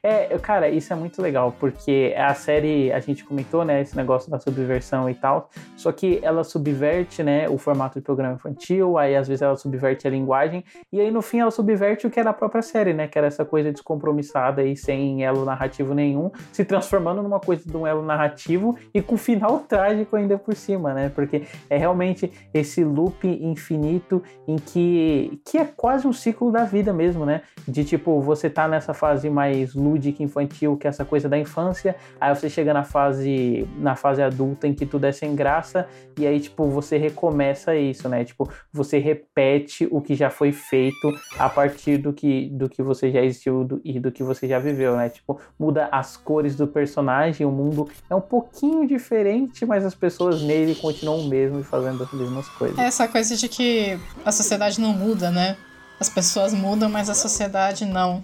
[0.07, 4.31] É, cara, isso é muito legal, porque a série, a gente comentou, né, esse negócio
[4.31, 5.49] da subversão e tal,
[5.79, 10.07] só que ela subverte, né, o formato de programa infantil, aí às vezes ela subverte
[10.07, 13.09] a linguagem, e aí no fim ela subverte o que era a própria série, né,
[13.09, 17.75] que era essa coisa descompromissada e sem elo narrativo nenhum, se transformando numa coisa de
[17.75, 22.85] um elo narrativo e com final trágico ainda por cima, né, porque é realmente esse
[22.85, 28.21] loop infinito em que, que é quase um ciclo da vida mesmo, né, de tipo,
[28.21, 31.97] você tá nessa fase mais lúdica, lúdica infantil, que é essa coisa da infância.
[32.21, 35.87] Aí você chega na fase na fase adulta em que tudo é sem graça
[36.19, 38.25] e aí tipo você recomeça isso, né?
[38.25, 43.11] Tipo, você repete o que já foi feito a partir do que do que você
[43.11, 45.09] já existiu do, e do que você já viveu, né?
[45.09, 50.43] Tipo, muda as cores do personagem, o mundo é um pouquinho diferente, mas as pessoas
[50.43, 52.79] nele continuam o mesmo e fazendo as mesmas coisas.
[52.79, 55.57] Essa coisa de que a sociedade não muda, né?
[56.01, 58.23] As pessoas mudam, mas a sociedade não.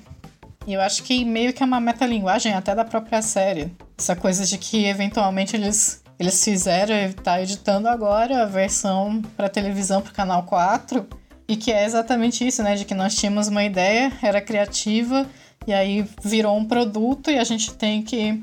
[0.67, 3.75] E eu acho que meio que é uma metalinguagem até da própria série.
[3.99, 10.03] Essa coisa de que eventualmente eles, eles fizeram tá editando agora a versão para televisão
[10.03, 11.07] pro canal 4.
[11.49, 12.77] E que é exatamente isso, né?
[12.77, 15.27] De que nós tínhamos uma ideia, era criativa,
[15.67, 18.41] e aí virou um produto e a gente tem que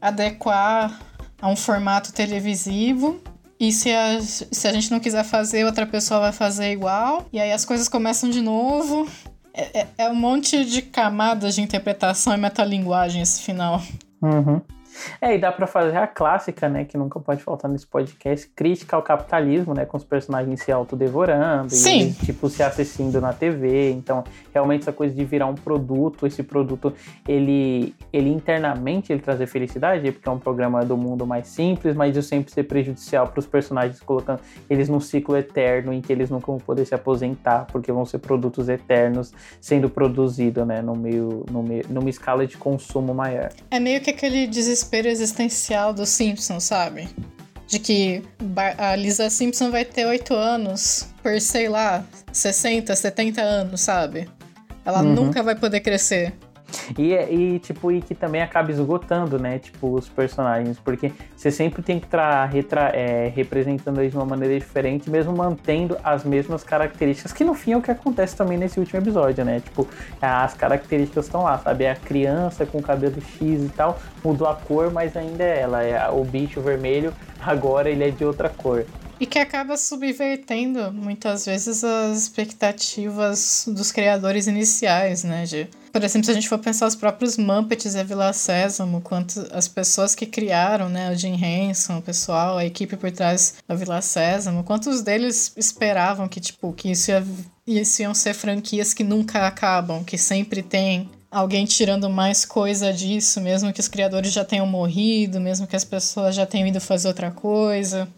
[0.00, 1.00] adequar
[1.40, 3.22] a um formato televisivo.
[3.60, 7.26] E se a, se a gente não quiser fazer, outra pessoa vai fazer igual.
[7.32, 9.08] E aí as coisas começam de novo.
[9.58, 13.82] É, é, é, um monte de camadas de interpretação e metalinguagem esse final.
[14.22, 14.60] Uhum.
[15.20, 18.96] É, e dá para fazer a clássica, né, que nunca pode faltar nesse podcast, crítica
[18.96, 22.08] ao capitalismo, né, com os personagens se autodevorando Sim.
[22.08, 23.90] e tipo se assistindo na TV.
[23.90, 26.92] Então, realmente essa coisa de virar um produto, esse produto
[27.26, 32.16] ele ele internamente ele trazer felicidade, porque é um programa do mundo mais simples, mas
[32.16, 36.30] isso sempre ser prejudicial para os personagens colocando eles num ciclo eterno em que eles
[36.30, 41.44] nunca vão poder se aposentar, porque vão ser produtos eternos sendo produzidos, né, no meio,
[41.50, 43.50] no meio numa escala de consumo maior.
[43.70, 47.08] É meio que aquele desespero desespero existencial dos Simpsons, sabe?
[47.66, 48.22] De que
[48.78, 54.28] a Lisa Simpson vai ter 8 anos por, sei lá, 60, 70 anos, sabe?
[54.84, 55.14] Ela uhum.
[55.14, 56.32] nunca vai poder crescer.
[56.96, 59.58] E, e, tipo, e que também acaba esgotando, né?
[59.58, 60.78] Tipo, os personagens.
[60.78, 62.50] Porque você sempre tem que estar
[62.92, 67.74] é, representando eles de uma maneira diferente, mesmo mantendo as mesmas características, que no fim
[67.74, 69.60] é o que acontece também nesse último episódio, né?
[69.60, 69.86] Tipo,
[70.20, 71.84] as características estão lá, sabe?
[71.84, 75.80] É a criança com cabelo X e tal, mudou a cor, mas ainda é ela.
[75.80, 78.84] É o bicho vermelho, agora ele é de outra cor.
[79.20, 85.44] E que acaba subvertendo muitas vezes as expectativas dos criadores iniciais, né?
[85.44, 89.00] De, por exemplo, se a gente for pensar os próprios Muppets e a Vila Sésamo,
[89.00, 91.10] quanto as pessoas que criaram, né?
[91.10, 96.40] O Henson, o pessoal, a equipe por trás da Vila Sésamo, quantos deles esperavam que,
[96.40, 97.24] tipo, que isso, ia,
[97.66, 103.40] isso iam ser franquias que nunca acabam, que sempre tem alguém tirando mais coisa disso,
[103.40, 107.08] mesmo que os criadores já tenham morrido, mesmo que as pessoas já tenham ido fazer
[107.08, 108.08] outra coisa.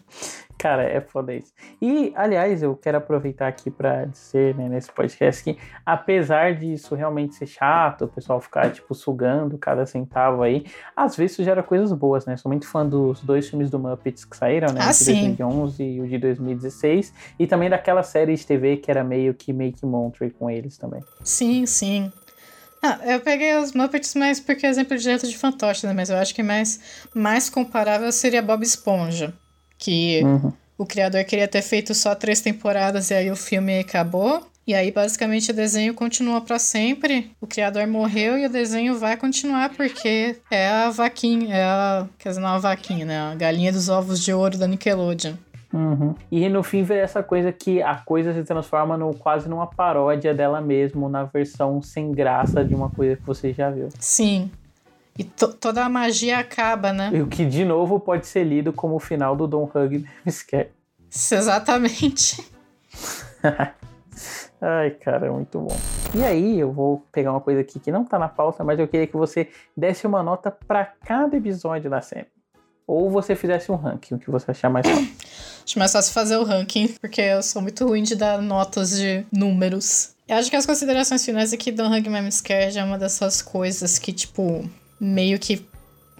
[0.61, 1.51] Cara, é foda isso.
[1.81, 7.33] E, aliás, eu quero aproveitar aqui para dizer, né, nesse podcast que, apesar disso realmente
[7.33, 10.63] ser chato, o pessoal ficar, tipo, sugando cada centavo aí,
[10.95, 12.37] às vezes isso gera coisas boas, né?
[12.37, 14.81] Sou muito fã dos dois filmes do Muppets que saíram, né?
[14.83, 17.11] Ah, o de 2011 e o de 2016.
[17.39, 21.03] E também daquela série de TV que era meio que Make Monterey com eles também.
[21.23, 22.13] Sim, sim.
[22.83, 25.93] Ah, eu peguei os Muppets mais porque é exemplo direto de fantoche, né?
[25.93, 29.33] Mas eu acho que mais, mais comparável seria Bob Esponja
[29.81, 30.53] que uhum.
[30.77, 34.45] o criador queria ter feito só três temporadas e aí o filme acabou.
[34.65, 37.31] E aí, basicamente, o desenho continua para sempre.
[37.41, 42.07] O criador morreu e o desenho vai continuar porque é a vaquinha, é a.
[42.19, 43.19] Quer dizer, não é a vaquinha, né?
[43.19, 45.33] A galinha dos ovos de ouro da Nickelodeon.
[45.73, 46.13] Uhum.
[46.31, 50.33] E no fim vê essa coisa que a coisa se transforma no, quase numa paródia
[50.33, 53.89] dela mesmo, na versão sem graça de uma coisa que você já viu.
[53.97, 54.51] Sim.
[55.17, 57.11] E to toda a magia acaba, né?
[57.13, 60.69] E o que de novo pode ser lido como o final do Don Hug Scare.
[61.09, 62.45] Exatamente.
[64.61, 65.75] Ai, cara, é muito bom.
[66.13, 68.87] E aí, eu vou pegar uma coisa aqui que não tá na pauta, mas eu
[68.87, 72.27] queria que você desse uma nota para cada episódio da série.
[72.85, 75.09] Ou você fizesse um ranking, o que você achar mais fácil.
[75.65, 79.25] Acho mais fácil fazer o ranking, porque eu sou muito ruim de dar notas de
[79.31, 80.15] números.
[80.27, 84.11] Eu acho que as considerações finais aqui do Hungman Scared é uma dessas coisas que,
[84.11, 84.67] tipo,
[85.01, 85.65] meio que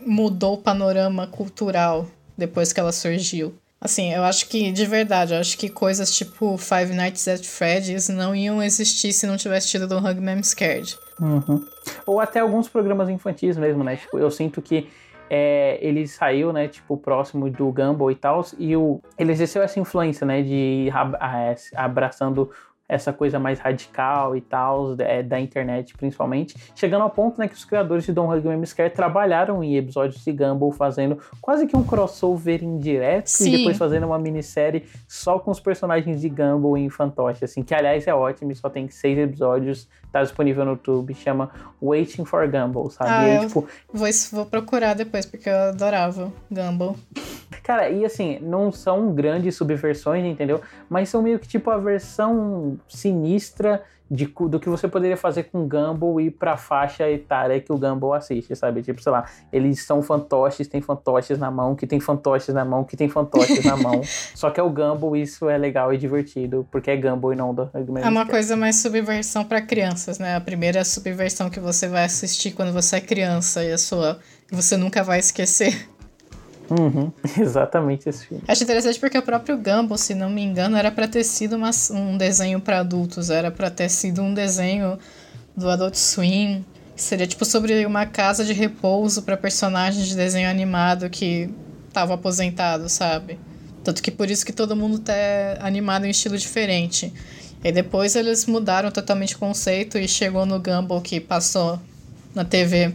[0.04, 3.54] mudou o panorama cultural depois que ela surgiu.
[3.80, 8.10] Assim, eu acho que, de verdade, eu acho que coisas tipo Five Nights at Freddy's
[8.10, 10.98] não iam existir se não tivesse tido do Hungman Scared.
[11.20, 11.66] Uhum.
[12.06, 13.96] Ou até alguns programas infantis mesmo, né?
[13.96, 14.88] Tipo, eu sinto que
[15.30, 19.80] é, ele saiu, né, tipo, próximo do Gumball e tal, e o, ele exerceu essa
[19.80, 20.90] influência, né, de
[21.74, 22.52] abraçando
[22.92, 27.56] essa coisa mais radical e tal, é, da internet principalmente, chegando ao ponto né, que
[27.56, 31.78] os criadores de Don't Hug Me Scare trabalharam em episódios de Gumball fazendo quase que
[31.78, 33.48] um crossover indireto Sim.
[33.48, 37.74] e depois fazendo uma minissérie só com os personagens de Gumball e Fantoche, assim, que
[37.74, 41.50] aliás é ótimo e só tem seis episódios, tá disponível no YouTube, chama
[41.82, 43.10] Waiting for Gumball, sabe?
[43.10, 43.68] Ah, aí, tipo...
[43.92, 46.96] vou, vou procurar depois, porque eu adorava Gumball.
[47.64, 50.62] Cara, e assim, não são grandes subversões, entendeu?
[50.90, 55.66] Mas são meio que tipo a versão sinistra de, do que você poderia fazer com
[55.66, 58.82] Gumball e pra faixa etária que o Gumball assiste, sabe?
[58.82, 62.84] Tipo, sei lá, eles são fantoches, tem fantoches na mão, que tem fantoches na mão,
[62.84, 64.02] que tem fantoches na mão.
[64.36, 67.56] Só que é o Gumball, isso é legal e divertido, porque é Gumball e não
[67.56, 70.36] do É uma coisa mais subversão para crianças, né?
[70.36, 74.20] A primeira subversão que você vai assistir quando você é criança e a sua
[74.52, 75.90] você nunca vai esquecer.
[76.72, 78.44] Uhum, exatamente esse filme.
[78.48, 81.72] Acho interessante porque o próprio Gumball, se não me engano, era para ter sido uma,
[81.92, 84.98] um desenho para adultos, era para ter sido um desenho
[85.56, 86.64] do Adult Swim,
[86.96, 91.50] seria tipo sobre uma casa de repouso para personagens de desenho animado que
[91.90, 93.38] estavam aposentados, sabe?
[93.84, 95.14] Tanto que por isso que todo mundo tá
[95.60, 97.12] animado em estilo diferente.
[97.64, 101.80] E depois eles mudaram totalmente o conceito e chegou no Gumball que passou
[102.34, 102.94] na TV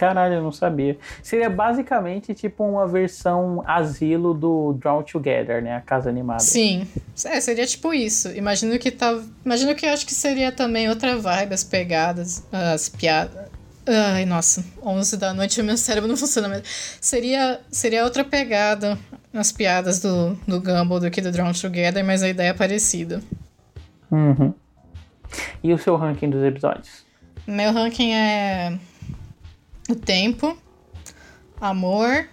[0.00, 0.96] Caralho, eu não sabia.
[1.22, 5.76] Seria basicamente tipo uma versão asilo do Drawn Together, né?
[5.76, 6.40] A casa animada.
[6.40, 6.88] Sim.
[7.22, 8.30] É, seria tipo isso.
[8.30, 9.22] Imagino que tá.
[9.44, 13.50] Imagino que eu acho que seria também outra vibe, as pegadas, as piadas.
[13.86, 16.62] Ai, nossa, 11 da noite o meu cérebro não funciona mais.
[16.98, 18.98] Seria, seria outra pegada
[19.30, 23.20] nas piadas do, do Gumball do que do Drawn Together, mas a ideia é parecida.
[24.10, 24.54] Uhum.
[25.62, 27.04] E o seu ranking dos episódios?
[27.46, 28.78] Meu ranking é
[29.90, 30.56] o tempo,
[31.60, 32.28] amor,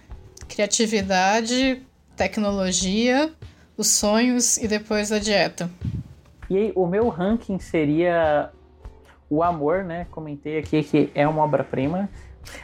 [0.48, 1.82] criatividade,
[2.16, 3.32] tecnologia,
[3.76, 5.68] os sonhos e depois a dieta.
[6.48, 8.50] E aí, o meu ranking seria
[9.28, 10.06] o amor, né?
[10.10, 12.08] Comentei aqui que é uma obra-prima.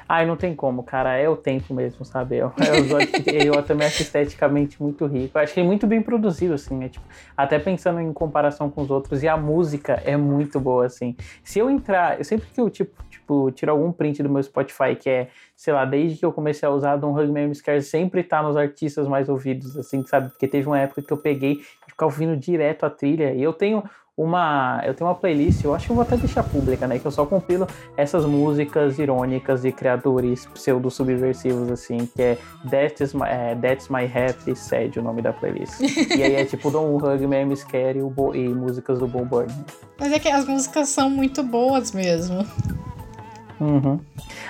[0.08, 1.16] Ai, não tem como, cara.
[1.16, 2.36] É o tempo mesmo, sabe?
[2.36, 5.38] É, é eu também acho esteticamente muito rico.
[5.38, 6.88] Achei muito bem produzido, assim, né?
[6.88, 7.04] Tipo,
[7.36, 9.22] até pensando em comparação com os outros.
[9.22, 11.16] E a música é muito boa, assim.
[11.42, 14.94] Se eu entrar, eu sempre que eu, tipo, tipo, tiro algum print do meu Spotify,
[14.94, 18.22] que é, sei lá, desde que eu comecei a usar Don Hug Memes Scare, sempre
[18.22, 20.28] tá nos artistas mais ouvidos, assim, sabe?
[20.28, 23.32] Porque teve uma época que eu peguei e ficava ouvindo direto a trilha.
[23.32, 23.82] E eu tenho
[24.16, 24.80] uma.
[24.84, 26.98] Eu tenho uma playlist, eu acho que eu vou até deixar pública, né?
[26.98, 27.66] Que eu só compilo
[27.96, 32.38] essas músicas irônicas de criadores pseudo-subversivos, assim, que é
[32.70, 35.80] That's My, é, That's My Happy Sad, o nome da playlist.
[35.80, 39.52] e aí é tipo Don't Hug Me, Scare e, e músicas do Bob Burn.
[39.98, 42.46] Mas é que as músicas são muito boas mesmo.
[43.64, 43.98] Uhum.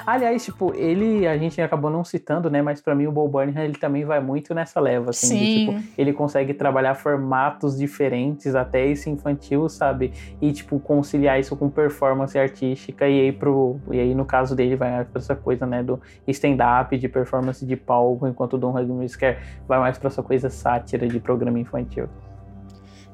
[0.04, 2.60] Aliás, tipo, ele a gente acabou não citando, né?
[2.60, 5.38] Mas para mim o Bo Burnham ele também vai muito nessa leva, assim, Sim.
[5.38, 10.12] De, tipo, ele consegue trabalhar formatos diferentes, até esse infantil, sabe?
[10.42, 14.74] E tipo conciliar isso com performance artística e aí pro e aí no caso dele
[14.74, 19.14] vai para essa coisa, né, do stand-up, de performance de palco, enquanto o Don Hughes
[19.14, 22.08] quer vai mais para essa coisa sátira de programa infantil.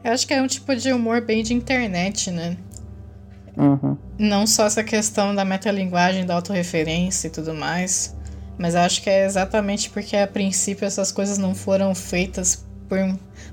[0.02, 2.56] Eu acho que é um tipo de humor bem de internet, né?
[3.56, 3.96] Uhum.
[4.18, 8.16] Não só essa questão da metalinguagem, da autorreferência e tudo mais,
[8.58, 12.66] mas acho que é exatamente porque a princípio essas coisas não foram feitas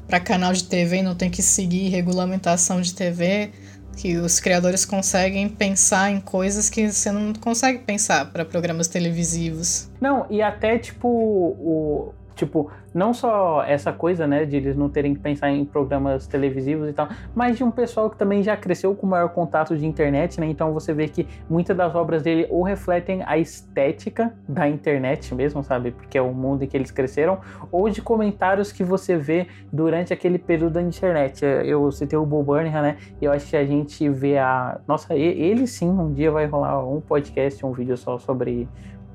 [0.07, 3.51] para canal de TV não tem que seguir regulamentação de TV,
[3.95, 9.89] que os criadores conseguem pensar em coisas que você não consegue pensar para programas televisivos.
[9.99, 15.15] Não, e até tipo o Tipo, não só essa coisa, né, de eles não terem
[15.15, 18.93] que pensar em programas televisivos e tal, mas de um pessoal que também já cresceu
[18.95, 20.45] com maior contato de internet, né?
[20.45, 25.63] Então você vê que muitas das obras dele ou refletem a estética da internet mesmo,
[25.63, 25.91] sabe?
[25.91, 27.39] Porque é o mundo em que eles cresceram,
[27.71, 31.43] ou de comentários que você vê durante aquele período da internet.
[31.43, 32.97] Eu citei o Bob Burnham, né?
[33.19, 34.79] E eu acho que a gente vê a.
[34.88, 38.69] Nossa, ele sim, um dia vai rolar um podcast, um vídeo só sobre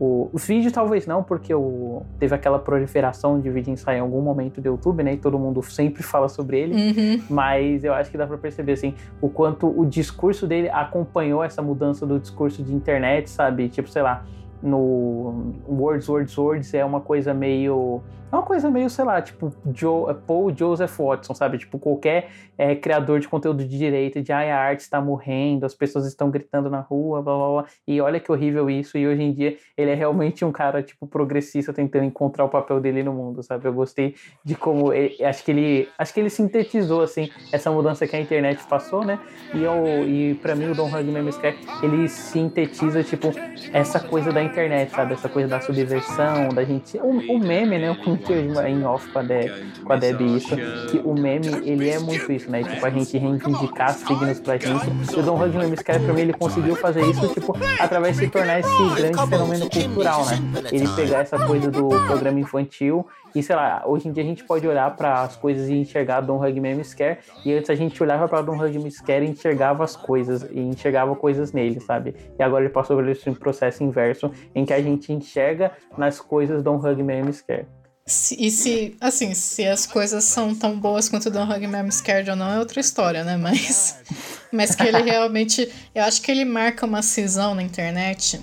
[0.04, 4.20] o, os vídeos talvez não, porque o, teve aquela proliferação de vídeo ensaio em algum
[4.20, 5.12] momento do YouTube, né?
[5.12, 6.74] E todo mundo sempre fala sobre ele.
[6.74, 7.22] Uhum.
[7.30, 11.62] Mas eu acho que dá para perceber, assim, o quanto o discurso dele acompanhou essa
[11.62, 13.68] mudança do discurso de internet, sabe?
[13.68, 14.24] Tipo, sei lá,
[14.60, 19.52] no Words, Words, Words é uma coisa meio é uma coisa meio, sei lá, tipo
[19.74, 21.58] Joe, Paul Joseph Watson, sabe?
[21.58, 25.74] Tipo, qualquer é, criador de conteúdo de direita, de ai, a arte está morrendo, as
[25.74, 29.22] pessoas estão gritando na rua, blá, blá, blá, e olha que horrível isso, e hoje
[29.22, 33.12] em dia ele é realmente um cara, tipo, progressista, tentando encontrar o papel dele no
[33.12, 33.68] mundo, sabe?
[33.68, 38.06] Eu gostei de como, ele, acho que ele, acho que ele sintetizou, assim, essa mudança
[38.06, 39.20] que a internet passou, né?
[39.52, 43.28] E, eu, e pra mim o Don Hug Memescar, ele sintetiza, tipo,
[43.74, 45.12] essa coisa da internet, sabe?
[45.12, 47.90] Essa coisa da subversão, da gente, o, o meme, né?
[47.90, 49.50] O em off com a, Deb,
[49.84, 50.54] com a Deb isso,
[50.90, 52.62] que o meme, ele é muito isso, né?
[52.62, 54.86] Tipo, a gente reivindicar signos pra gente.
[55.16, 58.26] E o Don Hug Memes, cara, pra mim, ele conseguiu fazer isso, tipo, através de
[58.26, 60.38] se tornar esse grande fenômeno cultural, né?
[60.70, 64.44] Ele pegar essa coisa do programa infantil e sei lá, hoje em dia a gente
[64.44, 67.18] pode olhar para as coisas e enxergar Don Hug Meme Scare.
[67.44, 70.60] E antes a gente olhava para Don Hug Meme Scare e enxergava as coisas, e
[70.60, 72.14] enxergava coisas nele, sabe?
[72.38, 76.62] E agora ele passou por esse processo inverso em que a gente enxerga nas coisas
[76.62, 77.66] Don Hug Meme Scare.
[78.04, 82.28] Se, e se, assim, se as coisas são tão boas quanto o Don Hugman Scared
[82.30, 83.36] ou não, é outra história, né?
[83.36, 83.96] Mas,
[84.52, 85.70] mas que ele realmente.
[85.94, 88.40] Eu acho que ele marca uma cisão na internet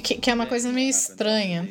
[0.00, 1.68] que, que é uma coisa meio estranha.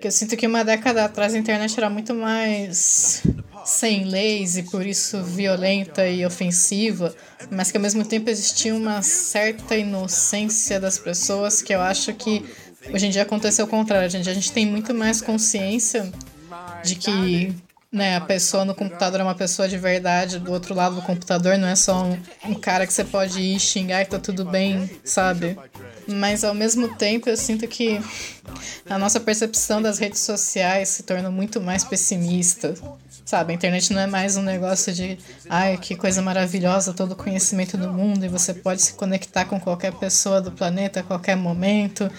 [0.00, 3.22] Que eu sinto que uma década atrás a internet era muito mais
[3.64, 7.14] sem leis e por isso violenta e ofensiva,
[7.48, 12.44] mas que ao mesmo tempo existia uma certa inocência das pessoas que eu acho que
[12.92, 14.06] hoje em dia aconteceu o contrário.
[14.06, 16.10] Hoje em dia a gente tem muito mais consciência
[16.84, 17.54] de que
[17.92, 21.58] né, a pessoa no computador é uma pessoa de verdade, do outro lado do computador
[21.58, 24.90] não é só um, um cara que você pode ir xingar e tá tudo bem,
[25.04, 25.58] sabe?
[26.08, 28.00] Mas ao mesmo tempo eu sinto que
[28.88, 32.74] a nossa percepção das redes sociais se torna muito mais pessimista.
[33.24, 35.16] Sabe, a internet não é mais um negócio de
[35.48, 39.60] ai, que coisa maravilhosa, todo o conhecimento do mundo e você pode se conectar com
[39.60, 42.10] qualquer pessoa do planeta a qualquer momento.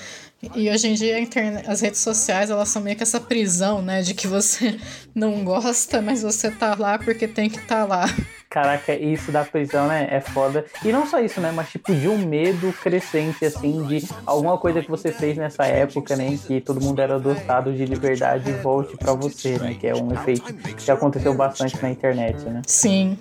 [0.55, 4.01] E hoje em dia internet, as redes sociais elas são meio que essa prisão, né?
[4.01, 4.77] De que você
[5.15, 8.05] não gosta, mas você tá lá porque tem que estar tá lá.
[8.49, 10.07] Caraca, isso da prisão, né?
[10.11, 10.65] É foda.
[10.85, 11.51] E não só isso, né?
[11.51, 16.15] Mas tipo de um medo crescente, assim, de alguma coisa que você fez nessa época,
[16.15, 16.37] né?
[16.45, 19.73] Que todo mundo era dotado de liberdade e volte para você, né?
[19.73, 22.61] Que é um efeito que aconteceu bastante na internet, né?
[22.67, 23.17] Sim.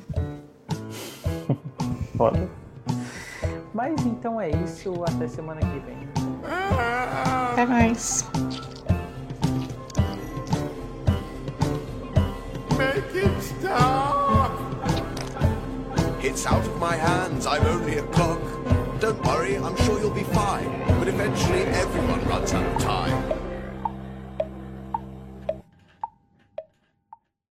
[2.15, 2.51] foda.
[3.73, 4.93] Mas então é isso.
[5.09, 6.12] Até semana que vem.
[6.45, 8.25] Até mais.
[12.79, 14.53] Make it stop.
[16.23, 17.47] It's out of my hands.
[17.47, 18.41] I'm only a clock.
[19.01, 20.71] Don't worry, I'm sure you'll be fine.
[20.99, 23.52] But eventually everyone runs out of time.